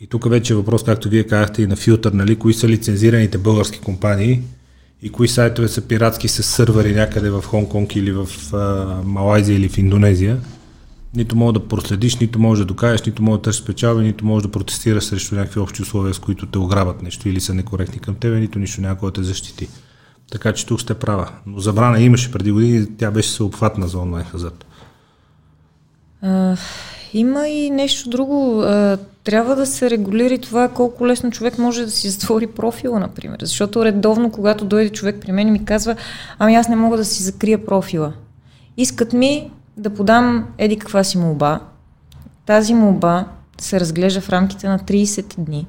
[0.00, 3.38] И тук вече е въпрос, както вие казахте, и на филтър, нали, кои са лицензираните
[3.38, 4.40] български компании
[5.02, 8.56] и кои сайтове са пиратски с сървъри някъде в Хонг-Конг или в а,
[9.04, 10.40] Малайзия или в Индонезия.
[11.16, 14.46] Нито може да проследиш, нито може да докажеш, нито може да търсиш печалба, нито може
[14.46, 18.14] да протестираш срещу някакви общи условия, с които те ограбят нещо или са некоректни към
[18.14, 19.68] тебе, нито нищо някой да те защити.
[20.30, 21.28] Така че тук сте права.
[21.46, 24.66] Но забрана имаше преди години, тя беше съобхватна за онлайн хазарт.
[27.12, 28.64] Има и нещо друго.
[29.24, 33.38] Трябва да се регулира това колко лесно човек може да си затвори профила, например.
[33.40, 35.96] Защото редовно, когато дойде човек при мен и ми казва,
[36.38, 38.12] ами аз не мога да си закрия профила.
[38.76, 41.60] Искат ми да подам еди каква си молба.
[42.46, 43.24] Тази молба
[43.60, 45.66] се разглежда в рамките на 30 дни.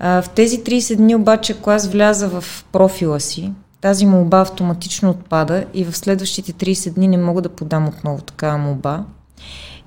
[0.00, 5.64] в тези 30 дни обаче, ако аз вляза в профила си, тази молба автоматично отпада
[5.74, 9.04] и в следващите 30 дни не мога да подам отново такава молба,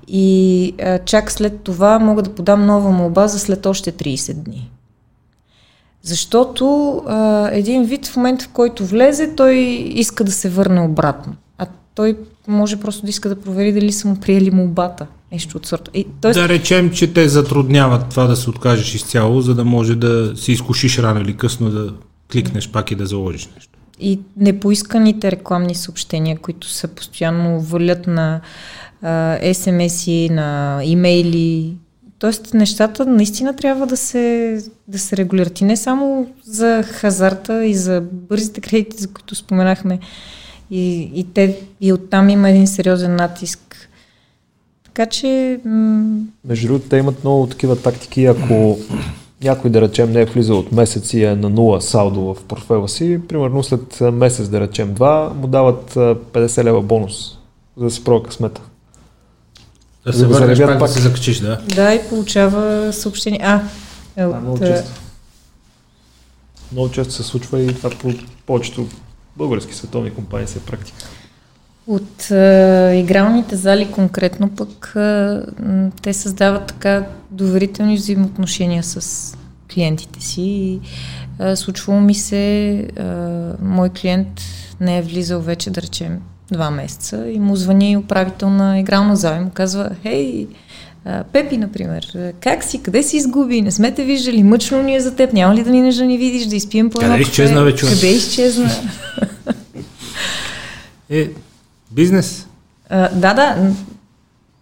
[0.08, 4.70] и а, чак след това мога да подам нова молба за след още 30 дни.
[6.02, 11.34] Защото а, един вид в момента, в който влезе, той иска да се върне обратно.
[11.96, 12.16] Той
[12.48, 15.06] може просто да иска да провери дали са му приели молбата.
[15.32, 15.90] Нещо от сорта.
[15.94, 16.40] И, тоест...
[16.40, 20.52] Да речем, че те затрудняват това да се откажеш изцяло, за да може да си
[20.52, 21.92] изкушиш рано или късно да
[22.32, 23.78] кликнеш пак и да заложиш нещо.
[24.00, 28.40] И непоисканите рекламни съобщения, които са постоянно валят на
[29.52, 31.76] СМС-и, на имейли.
[32.18, 35.60] Тоест нещата наистина трябва да се, да се регулират.
[35.60, 39.98] И не само за хазарта и за бързите кредити, за които споменахме.
[40.70, 43.88] И, и, те, и оттам има един сериозен натиск.
[44.84, 45.60] Така че...
[45.64, 48.24] М- Между другото, те имат много такива тактики.
[48.24, 48.78] Ако
[49.42, 52.88] някой, да речем, не е влизал от месец и е на нула салдо в портфела
[52.88, 57.38] си, примерно след месец, да речем два, му дават 50 лева бонус,
[57.76, 58.60] за да се пробва късмета.
[60.06, 61.60] Да се върнеш пак, пак да се закачиш, да.
[61.74, 63.40] Да, и получава съобщение.
[63.42, 63.62] А,
[64.16, 64.42] е от...
[64.42, 64.90] много често.
[66.72, 68.12] Много често се случва и това по
[68.46, 68.86] повечето
[69.36, 71.04] български световни компании се е практика.
[71.86, 75.42] От а, игралните зали конкретно пък а,
[76.02, 79.36] те създават така доверителни взаимоотношения с
[79.74, 80.42] клиентите си.
[80.42, 80.80] И,
[81.38, 83.02] а, случвало ми се, а,
[83.62, 84.40] мой клиент
[84.80, 86.20] не е влизал вече, да речем,
[86.50, 90.46] два месеца и му звъни управител на игрална зала и му казва, хей,
[91.32, 95.14] Пепи, например, как си, къде си изгуби, не сме те виждали, мъчно ни е за
[95.14, 97.74] теб, няма ли да ни не ни видиш, да изпием по едно Къде изчезна, бе,
[97.74, 97.94] човек?
[97.94, 98.70] Къде изчезна?
[101.10, 101.30] е,
[101.92, 102.46] бизнес.
[102.88, 103.72] А, да, да.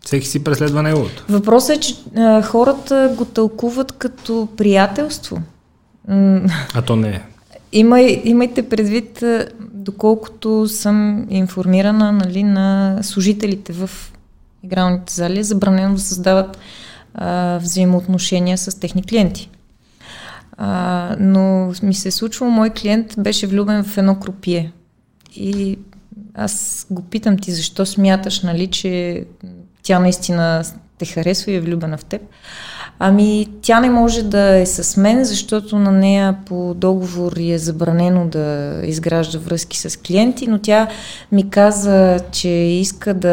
[0.00, 1.24] Всеки си преследва неговото.
[1.28, 5.42] Въпросът е, че а, хората го тълкуват като приятелство.
[6.74, 7.20] А то не е.
[7.72, 9.24] Имай, имайте предвид,
[9.60, 13.90] доколкото съм информирана нали, на служителите в
[14.64, 16.58] игралните зали, е забранено да създават
[17.14, 19.50] а, взаимоотношения с техни клиенти.
[20.56, 24.72] А, но ми се е случвало, мой клиент беше влюбен в едно крупие.
[25.36, 25.78] И
[26.34, 29.24] аз го питам ти, защо смяташ, нали, че
[29.82, 30.64] тя наистина
[30.98, 32.22] те харесва и е влюбена в теб.
[32.98, 38.26] Ами, тя не може да е с мен, защото на нея по договор е забранено
[38.26, 40.88] да изгражда връзки с клиенти, но тя
[41.32, 43.30] ми каза, че иска да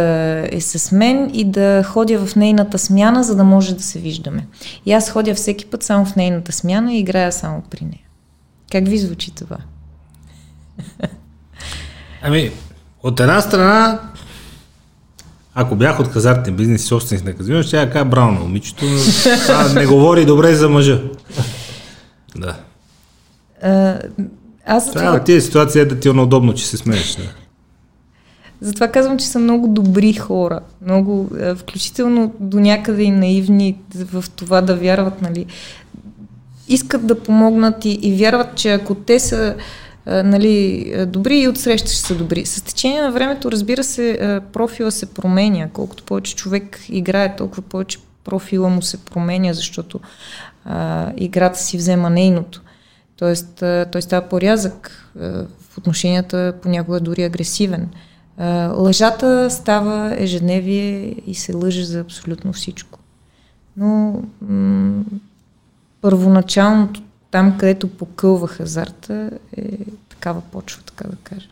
[0.51, 4.47] е с мен и да ходя в нейната смяна, за да може да се виждаме.
[4.85, 8.05] И аз ходя всеки път само в нейната смяна и играя само при нея.
[8.71, 9.57] Как ви звучи това?
[12.21, 12.51] Ами,
[13.03, 13.99] от една страна
[15.55, 18.85] ако бях от хазартен бизнес и собственик на казино, ще я кажа браво на момичето,
[18.85, 18.97] но
[19.41, 21.01] това не говори добре за мъжа.
[22.35, 22.55] Да.
[23.61, 23.99] А,
[24.65, 25.11] аз това...
[25.11, 27.15] Да, тия ситуация е да ти е неудобно, че се смееш.
[27.15, 27.23] Да.
[28.61, 30.59] Затова казвам, че са много добри хора.
[30.85, 35.45] Много, включително до някъде и наивни в това да вярват, нали.
[36.67, 39.55] Искат да помогнат и, и вярват, че ако те са
[40.05, 42.45] нали, добри и отсреща ще са добри.
[42.45, 45.69] С течение на времето, разбира се, профила се променя.
[45.73, 49.99] Колкото повече човек играе, толкова повече профила му се променя, защото
[50.65, 52.61] а, играта си взема нейното.
[53.17, 55.07] Тоест, а, той става по-рязък.
[55.19, 57.89] А, в отношенията понякога дори агресивен.
[58.37, 62.99] А, лъжата става ежедневие и се лъже за абсолютно всичко.
[63.77, 65.03] Но м-
[66.01, 67.01] първоначалното
[67.31, 69.77] там, където покълва хазарта, е
[70.09, 71.47] такава почва, така да кажа.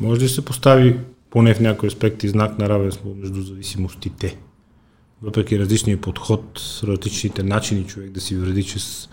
[0.00, 0.98] Може ли се постави
[1.30, 4.36] поне в някои аспекти знак на равенство между зависимостите?
[5.22, 9.08] Въпреки различния подход, различните начини човек да си вреди чрез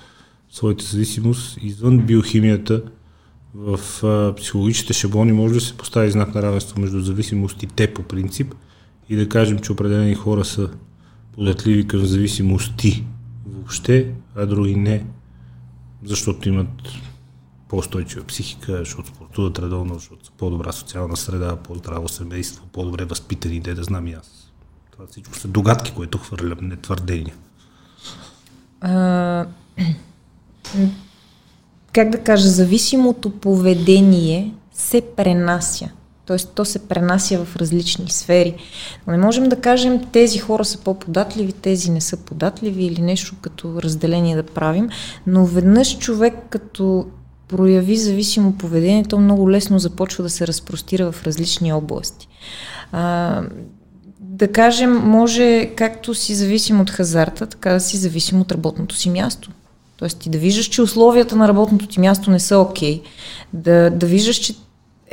[0.51, 2.81] своята зависимост, извън биохимията,
[3.55, 8.55] в а, психологичните шаблони може да се постави знак на равенство между зависимостите по принцип
[9.09, 10.69] и да кажем, че определени хора са
[11.31, 13.05] податливи към зависимости
[13.45, 15.05] въобще, а други не,
[16.03, 16.67] защото имат
[17.67, 23.73] по-устойчива психика, защото спортуват редовно, защото са по-добра социална среда, по-здраво семейство, по-добре възпитани, де
[23.73, 24.51] да знам и аз.
[24.91, 27.35] Това всичко са догадки, които хвърлям, не твърдения.
[31.93, 35.89] Как да кажа, зависимото поведение се пренася.
[36.31, 38.55] Тоест, то се пренася в различни сфери.
[39.07, 43.35] Но не можем да кажем, тези хора са по-податливи, тези не са податливи или нещо
[43.41, 44.89] като разделение да правим.
[45.27, 47.05] Но веднъж човек, като
[47.47, 52.27] прояви зависимо поведение, то много лесно започва да се разпростира в различни области.
[52.91, 53.41] А,
[54.19, 59.09] да кажем, може както си зависим от хазарта, така да си зависим от работното си
[59.09, 59.51] място.
[59.97, 63.03] Тоест ти да виждаш, че условията на работното ти място не са окей, okay,
[63.53, 64.55] да, да виждаш, че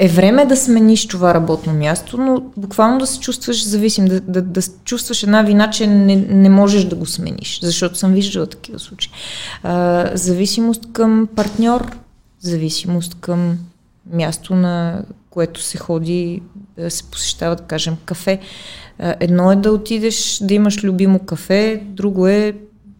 [0.00, 4.42] е време да смениш това работно място, но буквално да се чувстваш зависим, да, да,
[4.42, 8.78] да чувстваш една вина, че не, не можеш да го смениш, защото съм виждала такива
[8.78, 9.12] случаи.
[9.62, 11.96] А, зависимост към партньор,
[12.40, 13.58] зависимост към
[14.12, 16.42] място, на което се ходи,
[16.78, 18.38] да се посещава, да кажем, кафе.
[18.98, 22.54] Едно е да отидеш да имаш любимо кафе, друго е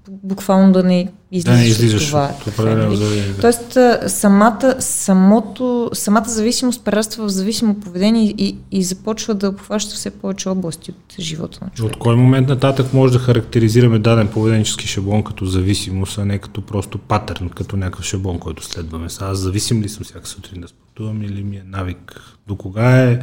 [0.09, 2.65] буквално да не излизаш, да не излизаш от това.
[2.65, 2.97] нали?
[2.97, 3.41] да.
[3.41, 10.11] Тоест самата, самото, самата зависимост прераства в зависимо поведение и, и започва да обхваща все
[10.11, 11.97] повече области от живота на човека.
[11.97, 16.61] От кой момент нататък може да характеризираме даден поведенчески шаблон като зависимост, а не като
[16.61, 19.11] просто патърн, като някакъв шаблон, който следваме?
[19.11, 22.21] Сега аз зависим ли съм всяка сутрин да спортувам или ми е навик?
[22.47, 23.21] До кога е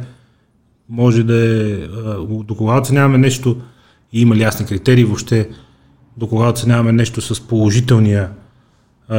[0.88, 1.76] може да е,
[2.44, 3.60] до кога оценяваме нещо
[4.12, 5.48] и има ли ясни критерии въобще,
[6.16, 8.30] до кога оценяваме нещо с положителния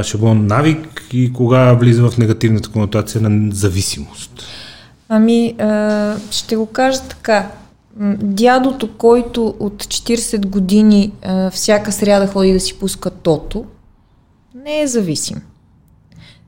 [0.04, 4.44] шаблон навик и кога влиза в негативната конотация на зависимост?
[5.10, 5.56] Ами,
[6.32, 7.52] ще го кажа така.
[8.22, 11.12] Дядото, който от 40 години
[11.52, 13.66] всяка сряда ходи да си пуска тото,
[14.66, 15.42] не е зависим.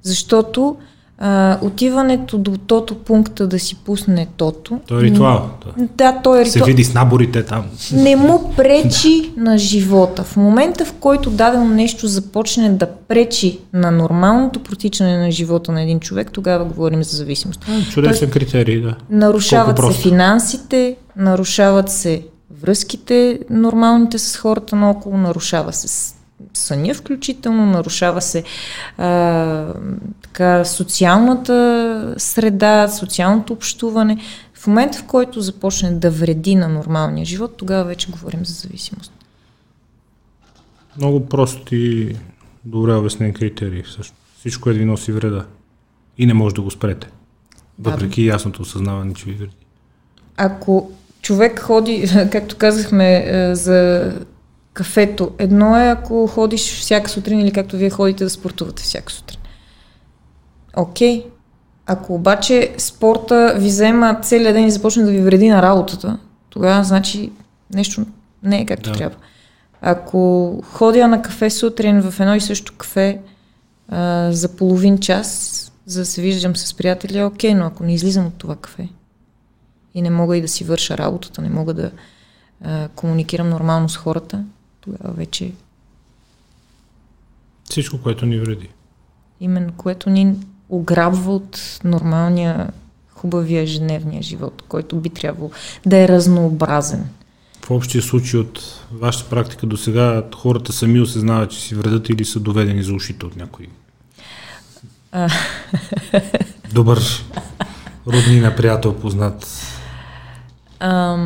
[0.01, 0.77] Защото
[1.21, 4.79] а, отиването до тото пункта да си пусне тото.
[4.87, 5.49] То е ритуал.
[5.77, 6.65] Да, то е ритуал.
[6.65, 7.65] Се види с наборите там.
[7.93, 10.23] Не му пречи на живота.
[10.23, 15.81] В момента, в който дадено нещо започне да пречи на нормалното протичане на живота на
[15.81, 17.65] един човек, тогава говорим за зависимост.
[17.91, 18.95] чудесен критерий, да.
[19.09, 22.21] Нарушават се финансите, нарушават се
[22.61, 25.87] връзките нормалните с хората наоколо, нарушава се
[26.53, 28.43] съня включително, нарушава се
[28.97, 29.73] а,
[30.21, 34.17] така, социалната среда, социалното общуване.
[34.53, 39.11] В момента, в който започне да вреди на нормалния живот, тогава вече говорим за зависимост.
[40.97, 42.15] Много просто и
[42.65, 43.83] добре обяснен критерий.
[43.95, 44.15] Също.
[44.39, 45.45] Всичко е ви носи вреда.
[46.17, 47.07] И не може да го спрете.
[47.79, 48.27] Въпреки да.
[48.27, 49.55] ясното осъзнаване, че ви вреди.
[50.37, 54.11] Ако човек ходи, както казахме, за
[54.73, 55.31] кафето.
[55.37, 59.39] Едно е ако ходиш всяка сутрин или както вие ходите да спортувате всяка сутрин.
[60.75, 61.21] Окей.
[61.21, 61.25] Okay.
[61.91, 66.17] Ако обаче спорта ви взема целият ден и започне да ви вреди на работата,
[66.49, 67.31] тогава значи
[67.73, 68.05] нещо
[68.43, 68.95] не е както да.
[68.95, 69.15] трябва.
[69.81, 73.19] Ако ходя на кафе сутрин в едно и също кафе
[73.87, 78.27] а, за половин час, за да се виждам с приятели, окей, но ако не излизам
[78.27, 78.89] от това кафе
[79.93, 81.91] и не мога и да си върша работата, не мога да
[82.63, 84.43] а, комуникирам нормално с хората,
[84.97, 85.51] тогава вече...
[87.63, 88.69] Всичко, което ни вреди.
[89.39, 90.35] Именно, което ни
[90.69, 92.69] ограбва от нормалния,
[93.09, 95.51] хубавия ежедневния живот, който би трябвало
[95.85, 97.09] да е разнообразен.
[97.61, 102.25] В общия случай от вашата практика до сега хората сами осъзнават, че си вредят или
[102.25, 103.67] са доведени за ушите от някой?
[105.11, 105.29] А...
[106.73, 107.25] Добър
[108.07, 109.47] роднина, приятел, познат.
[110.79, 111.17] А,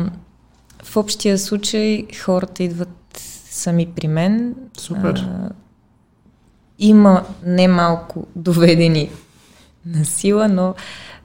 [0.84, 3.03] в общия случай хората идват
[3.54, 4.54] сами при мен.
[4.78, 5.14] Супер.
[5.14, 5.50] А,
[6.78, 9.10] има немалко доведени
[9.86, 10.74] на сила, но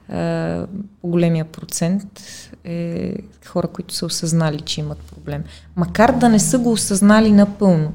[0.08, 0.66] а,
[1.02, 2.22] по-големия процент
[2.64, 3.14] е
[3.46, 5.44] хора, които са осъзнали, че имат проблем.
[5.76, 7.92] Макар да не са го осъзнали напълно.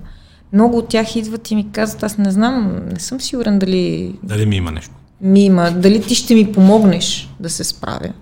[0.53, 4.15] Много от тях идват и ми казват, аз не знам, не съм сигурен дали...
[4.23, 4.93] Дали ми има нещо.
[5.21, 8.13] Ми има, дали ти ще ми помогнеш да се справя.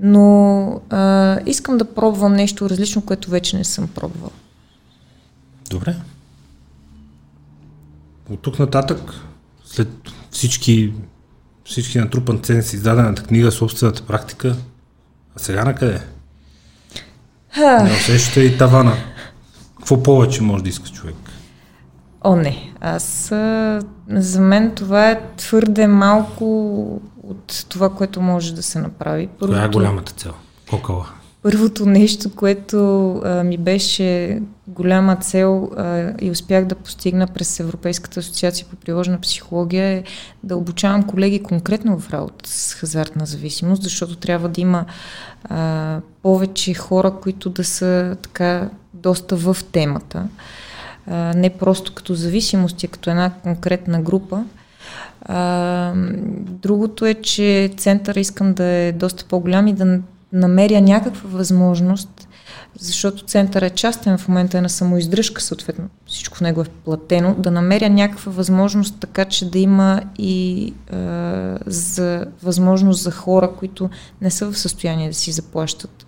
[0.00, 4.30] Но а, искам да пробвам нещо различно, което вече не съм пробвал.
[5.70, 5.96] Добре.
[8.30, 9.00] От тук нататък,
[9.64, 9.88] след
[10.30, 10.92] всички,
[11.64, 14.56] всички натрупан цен с издадената книга, собствената практика,
[15.36, 16.00] а сега на къде?
[17.58, 18.96] Не усещате и тавана.
[19.78, 21.16] Какво повече може да иска човек?
[22.24, 22.72] О, не.
[22.80, 23.32] Аз,
[24.08, 29.26] за мен това е твърде малко от това, което може да се направи.
[29.26, 30.32] Първото, това е голямата цел.
[30.70, 31.06] Кокала.
[31.50, 38.20] Първото нещо, което а, ми беше голяма цел а, и успях да постигна през Европейската
[38.20, 40.02] асоциация по приложена психология е
[40.42, 44.84] да обучавам колеги конкретно в работа с хазартна зависимост, защото трябва да има
[45.44, 50.28] а, повече хора, които да са така доста в темата.
[51.06, 54.44] А, не просто като зависимост, а като една конкретна група.
[55.22, 55.92] А,
[56.36, 60.00] другото е, че центъра искам да е доста по-голям и да
[60.32, 62.28] намеря някаква възможност,
[62.78, 67.34] защото център е частен в момента е на самоиздръжка, съответно всичко в него е платено,
[67.34, 70.96] да намеря някаква възможност така, че да има и е,
[71.66, 76.06] за, възможност за хора, които не са в състояние да си заплащат.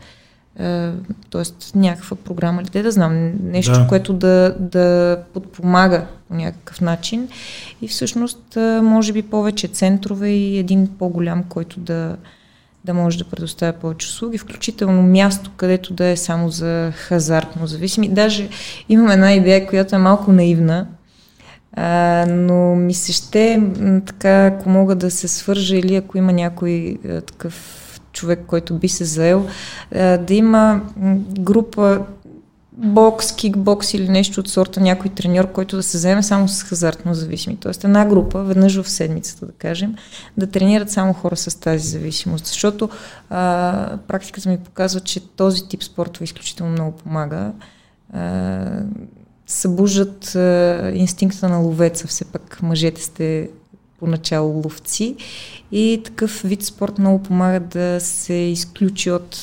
[0.59, 0.91] Е,
[1.31, 3.87] тоест някаква програма ли, да знам, нещо, да.
[3.87, 7.29] което да, да подпомага по някакъв начин
[7.83, 12.17] и всъщност може би повече центрове и един по-голям, който да,
[12.85, 18.09] да може да предоставя повече услуги, включително място, където да е само за хазартно зависими.
[18.09, 18.49] Даже
[18.89, 20.87] имам една идея, която е малко наивна,
[21.73, 23.63] а, но ми се ще
[24.07, 27.77] така, ако мога да се свържа или ако има някой а, такъв
[28.13, 29.47] човек, който би се заел,
[29.95, 30.81] а, да има
[31.39, 32.01] група
[32.83, 37.15] бокс, кикбокс или нещо от сорта някой треньор, който да се вземе само с хазартно
[37.15, 37.57] зависими.
[37.57, 39.95] Тоест една група, веднъж в седмицата да кажем,
[40.37, 42.47] да тренират само хора с тази зависимост.
[42.47, 42.89] Защото
[43.31, 47.53] а, практиката ми показва, че този тип спортове изключително много помага.
[48.13, 48.67] А,
[49.47, 52.07] събуждат а, инстинкта на ловеца.
[52.07, 53.51] Все пак мъжете сте
[53.99, 55.17] поначало ловци
[55.73, 59.39] и такъв вид спорт много помага да се изключи от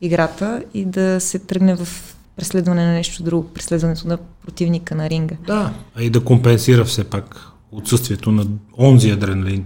[0.00, 2.09] играта и да се тръгне в
[2.40, 5.36] преследване на нещо друго, преследването на противника на ринга.
[5.46, 8.46] Да, а и да компенсира все пак отсъствието на
[8.78, 9.64] онзи адреналин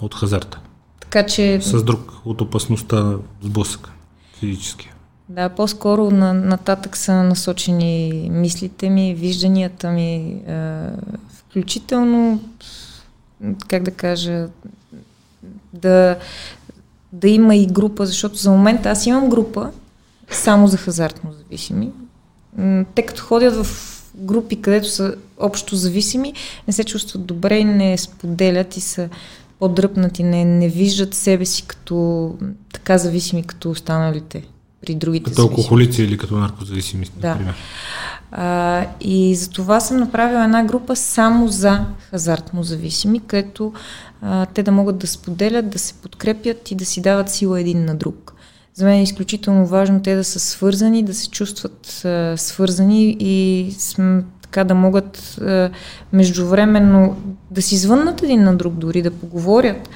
[0.00, 0.60] от хазарта.
[1.00, 1.60] Така че...
[1.62, 3.90] С друг от опасността на сблъсъка
[4.38, 4.90] физически.
[5.28, 10.14] Да, по-скоро на, нататък са насочени мислите ми, вижданията ми,
[10.46, 10.86] е,
[11.38, 12.40] включително,
[13.68, 14.48] как да кажа,
[15.72, 16.18] да,
[17.12, 19.70] да има и група, защото за момента аз имам група,
[20.34, 21.90] само за хазартно зависими.
[22.94, 23.66] Те като ходят в
[24.14, 26.32] групи, където са общо зависими,
[26.66, 29.08] не се чувстват добре и не споделят и са
[29.58, 32.30] по-дръпнати, не, не виждат себе си като
[32.72, 34.44] така зависими, като останалите
[34.80, 37.28] при другите Като алкохолици или като наркозависими, да.
[37.28, 37.54] например.
[38.32, 43.72] А, и за това съм направила една група само за хазартно зависими, където
[44.22, 47.84] а, те да могат да споделят, да се подкрепят и да си дават сила един
[47.84, 48.34] на друг.
[48.74, 53.66] За мен е изключително важно те да са свързани, да се чувстват а, свързани и
[53.78, 55.70] см, така да могат а,
[56.12, 57.16] междувременно
[57.50, 59.88] да си звъннат един на друг, дори да поговорят.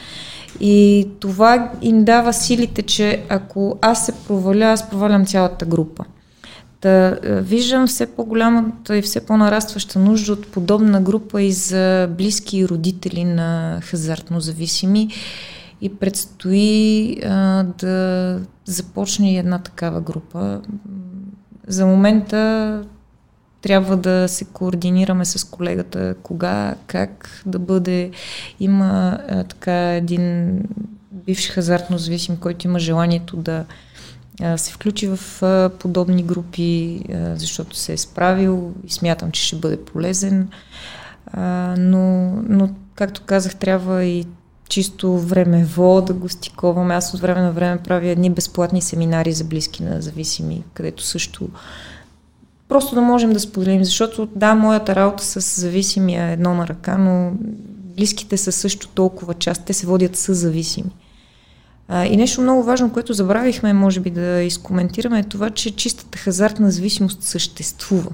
[0.60, 6.04] И това им дава силите, че ако аз се проваля, аз провалям цялата група.
[6.82, 13.24] Да виждам все по-голямата и все по-нарастваща нужда от подобна група и за близки родители
[13.24, 15.08] на хазартно зависими
[15.80, 20.60] и предстои а, да започне една такава група.
[21.66, 22.84] За момента
[23.62, 28.10] трябва да се координираме с колегата кога, как да бъде.
[28.60, 30.60] Има а, така един
[31.12, 33.64] бивш хазартно зависим, който има желанието да
[34.42, 39.46] а, се включи в а, подобни групи, а, защото се е справил и смятам, че
[39.46, 40.48] ще бъде полезен.
[41.26, 44.26] А, но, но, както казах, трябва и
[44.68, 46.94] чисто времево да го стиковаме.
[46.94, 51.48] Аз от време на време правя едни безплатни семинари за близки на зависими, където също
[52.68, 56.98] просто да можем да споделим, защото да, моята работа с зависимия е едно на ръка,
[56.98, 57.32] но
[57.96, 60.90] близките са също толкова част, те се водят с зависими.
[61.88, 66.18] А, и нещо много важно, което забравихме, може би да изкоментираме, е това, че чистата
[66.18, 68.10] хазартна зависимост съществува.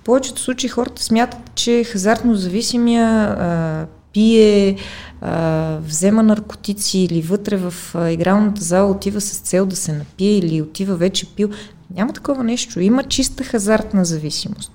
[0.00, 4.76] В повечето случаи хората смятат, че хазартно зависимия а, пие,
[5.20, 10.38] а, взема наркотици или вътре в а, игралната зала отива с цел да се напие
[10.38, 11.50] или отива вече пил.
[11.94, 12.80] Няма такова нещо.
[12.80, 14.72] Има чиста хазартна зависимост.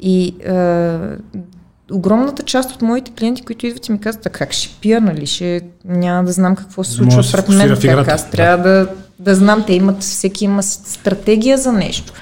[0.00, 1.16] И а,
[1.92, 5.26] огромната част от моите клиенти, които идват и ми казват, а как ще пия, нали,
[5.26, 9.64] ще няма да знам какво се случва пред мен, как аз трябва да, да знам,
[9.66, 12.12] те имат, всеки има стратегия за нещо.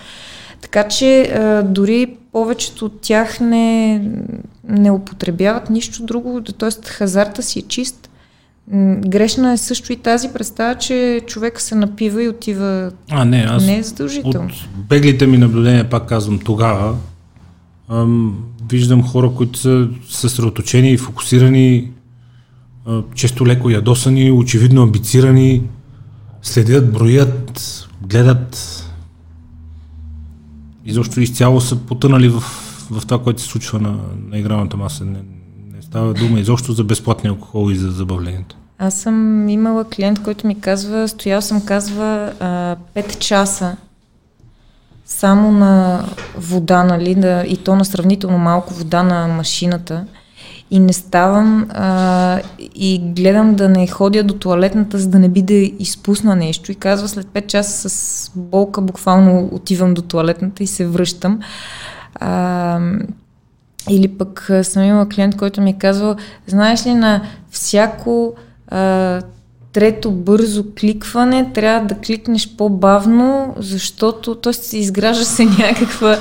[0.61, 4.03] Така че а, дори повечето от тях не,
[4.69, 6.71] не употребяват нищо друго, т.е.
[6.89, 8.11] хазарта си е чист.
[9.07, 12.91] Грешна е също и тази представа, че човек се напива и отива.
[13.11, 13.67] А, не, аз.
[13.67, 14.49] Не е задължително.
[14.49, 16.97] От беглите ми наблюдения, пак казвам, тогава
[17.89, 21.91] ам, виждам хора, които са съсредоточени и фокусирани,
[22.87, 25.63] а, често леко ядосани, очевидно амбицирани,
[26.43, 27.63] следят, броят,
[28.03, 28.85] гледат
[30.89, 32.41] изобщо изцяло са потънали в,
[32.91, 33.95] в това, което се случва на,
[34.29, 35.05] на игралната маса.
[35.05, 35.19] Не,
[35.77, 38.57] не става дума изобщо за безплатни алкохол и за забавлението.
[38.79, 43.77] Аз съм имала клиент, който ми казва, стоял съм, казва, а, 5 часа
[45.07, 46.05] само на
[46.37, 50.05] вода, нали, да, и то на сравнително малко вода на машината.
[50.71, 52.41] И не ставам а,
[52.75, 56.73] и гледам да не ходя до туалетната, за да не би да изпусна нещо.
[56.73, 61.41] И казва, след 5 часа с болка буквално отивам до туалетната и се връщам.
[62.15, 62.81] А,
[63.91, 66.17] или пък съм имала клиент, който ми е казвал,
[66.47, 68.35] знаеш ли, на всяко
[68.69, 69.21] а,
[69.73, 74.77] трето бързо кликване трябва да кликнеш по-бавно, защото т.е.
[74.77, 76.19] изгражда се някаква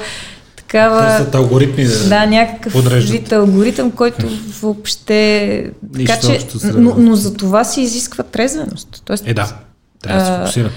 [0.68, 1.02] такава...
[1.18, 3.12] Търсят алгоритми да Да, някакъв подреждат.
[3.12, 4.26] вид алгоритъм, който
[4.62, 5.72] въобще...
[5.98, 9.02] така че, но, но за това се изисква трезвеност.
[9.06, 9.56] Тоест, е, да.
[10.02, 10.70] Трябва да се фокусира.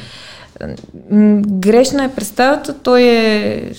[1.47, 3.73] Грешна е представата, той е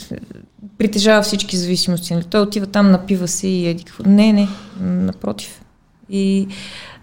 [0.78, 2.14] притежава всички зависимости.
[2.14, 2.24] Нали?
[2.24, 4.04] Той отива там, напива се и еди какво.
[4.10, 4.48] Не, не,
[4.82, 5.62] напротив.
[6.10, 6.48] И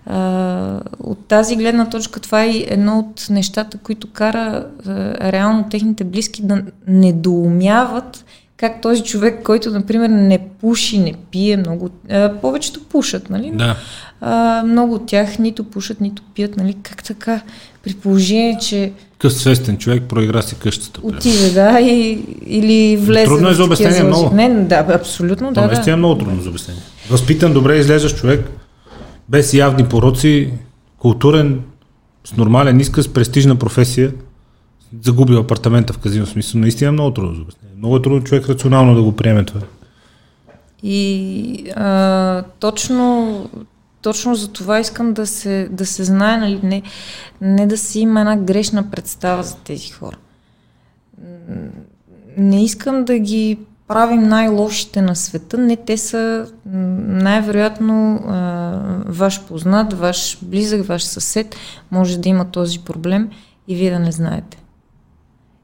[0.06, 4.92] а, от тази гледна точка това е едно от нещата, които кара а,
[5.32, 8.24] реално техните близки да недоумяват
[8.58, 13.50] как този човек, който, например, не пуши, не пие, много, а, повечето пушат, нали?
[13.54, 13.76] Да.
[14.20, 16.76] А, много от тях нито пушат, нито пият, нали?
[16.82, 17.40] Как така?
[17.84, 18.92] При положение, че...
[19.18, 21.00] Къс свестен човек проигра си къщата.
[21.02, 23.24] Отиде, да, и, или влезе.
[23.24, 24.34] Трудно е за обяснение много.
[24.34, 25.68] Не, да, абсолютно, да.
[25.68, 25.90] Това да.
[25.90, 26.82] е много трудно за обяснение.
[27.10, 28.50] Възпитан, добре излезаш човек,
[29.28, 30.52] без явни пороци,
[30.98, 31.60] културен,
[32.24, 34.12] с нормален изказ, престижна професия,
[35.02, 36.26] загубил апартамента в казино.
[36.26, 37.67] Смисъл, наистина е много трудно за обяснение.
[37.78, 39.60] Много е трудно човек рационално да го приеме това.
[40.82, 43.50] И а, точно,
[44.02, 46.82] точно за това искам да се, да се знае, нали, не,
[47.40, 50.16] не да си има една грешна представа за тези хора.
[52.36, 55.58] Не искам да ги правим най-лошите на света.
[55.58, 58.72] Не, те са най-вероятно а,
[59.06, 61.56] ваш познат, ваш близък, ваш съсед
[61.90, 63.30] може да има този проблем
[63.68, 64.58] и вие да не знаете.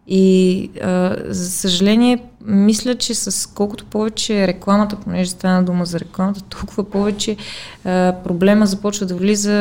[0.06, 6.42] И а, за съжаление, мисля, че с колкото повече рекламата, понеже стана дума за рекламата,
[6.42, 7.36] толкова повече
[7.84, 9.52] а, проблема започва да влиза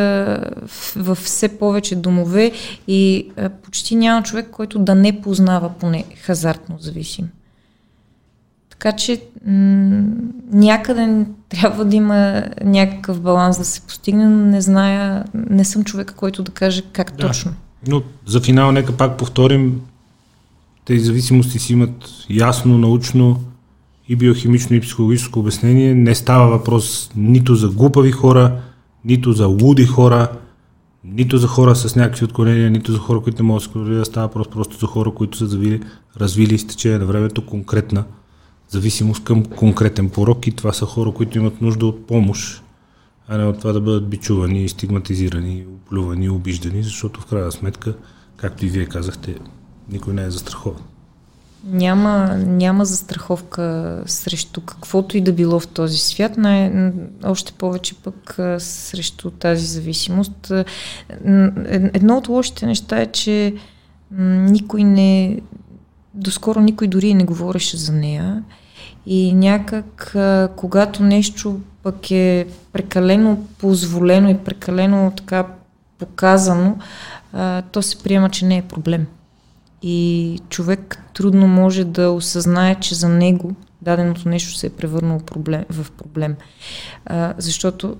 [0.67, 2.51] в, в все повече домове
[2.87, 7.29] и а, почти няма човек, който да не познава поне хазартно зависим.
[8.69, 10.03] Така че м-
[10.51, 16.13] някъде трябва да има някакъв баланс да се постигне, но не зная, не съм човека,
[16.13, 17.27] който да каже как да.
[17.27, 17.53] точно.
[17.87, 19.81] Но за финал нека пак повторим,
[20.85, 23.43] тези зависимости си имат ясно, научно
[24.09, 25.93] и биохимично и психологическо обяснение.
[25.93, 28.59] Не става въпрос нито за глупави хора,
[29.05, 30.27] нито за луди хора,
[31.03, 34.07] нито за хора с някакви отклонения, нито за хора, които не могат да се контролират.
[34.07, 35.81] Става просто, просто за хора, които са завили,
[36.17, 38.03] развили с течение на времето конкретна
[38.69, 42.63] зависимост към конкретен порок и това са хора, които имат нужда от помощ,
[43.27, 47.93] а не от това да бъдат бичувани, стигматизирани, оплювани, обиждани, защото в крайна сметка,
[48.37, 49.35] както и вие казахте,
[49.89, 50.81] никой не е застрахован.
[51.65, 56.91] Няма, няма застраховка срещу каквото и да било в този свят, най-
[57.23, 60.51] още повече пък срещу тази зависимост.
[61.93, 63.55] Едно от лошите неща е, че
[64.17, 65.41] никой не,
[66.13, 68.43] доскоро никой дори не говореше за нея
[69.05, 70.15] и някак,
[70.55, 75.47] когато нещо пък е прекалено позволено и прекалено така
[75.99, 76.77] показано,
[77.71, 79.07] то се приема, че не е проблем.
[79.83, 85.63] И човек трудно може да осъзнае, че за него даденото нещо се е превърнало проблем,
[85.69, 86.35] в проблем.
[87.05, 87.97] А, защото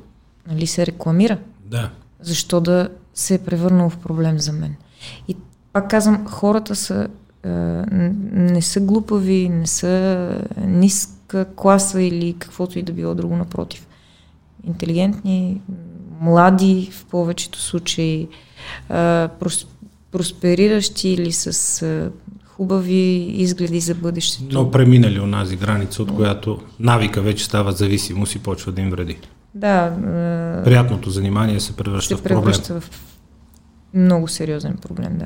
[0.48, 1.38] нали, се рекламира.
[1.66, 1.90] Да.
[2.22, 4.76] Защо да се е превърнало в проблем за мен?
[5.28, 5.36] И
[5.74, 7.08] пак казвам, хората са
[7.46, 10.28] не са глупави, не са
[10.58, 13.88] ниска класа или каквото и да било друго напротив.
[14.64, 15.62] Интелигентни,
[16.20, 18.28] млади в повечето случаи,
[20.14, 22.12] проспериращи или с
[22.46, 24.56] хубави изгледи за бъдещето.
[24.56, 29.18] Но преминали онази граница, от която навика вече става зависимост и почва да им вреди.
[29.56, 29.94] Да.
[30.64, 32.54] Приятното занимание се превръща се в проблем.
[32.70, 32.84] В
[33.94, 35.26] много сериозен проблем, да.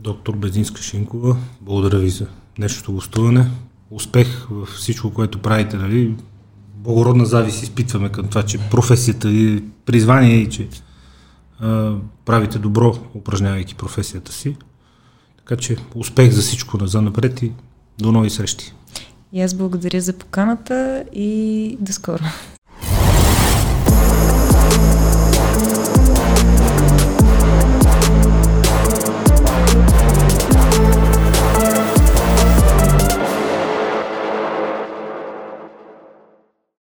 [0.00, 2.26] Доктор Безинска Шинкова, благодаря ви за
[2.56, 3.50] днешното гостуване.
[3.90, 5.76] Успех в всичко, което правите.
[5.76, 6.14] Нали?
[6.74, 10.68] Благородна завист изпитваме към това, че професията ви призвание и че
[12.24, 14.56] правите добро, упражнявайки професията си.
[15.38, 17.52] Така че успех за всичко за напред и
[17.98, 18.72] до нови срещи.
[19.32, 22.22] И аз благодаря за поканата и до скоро.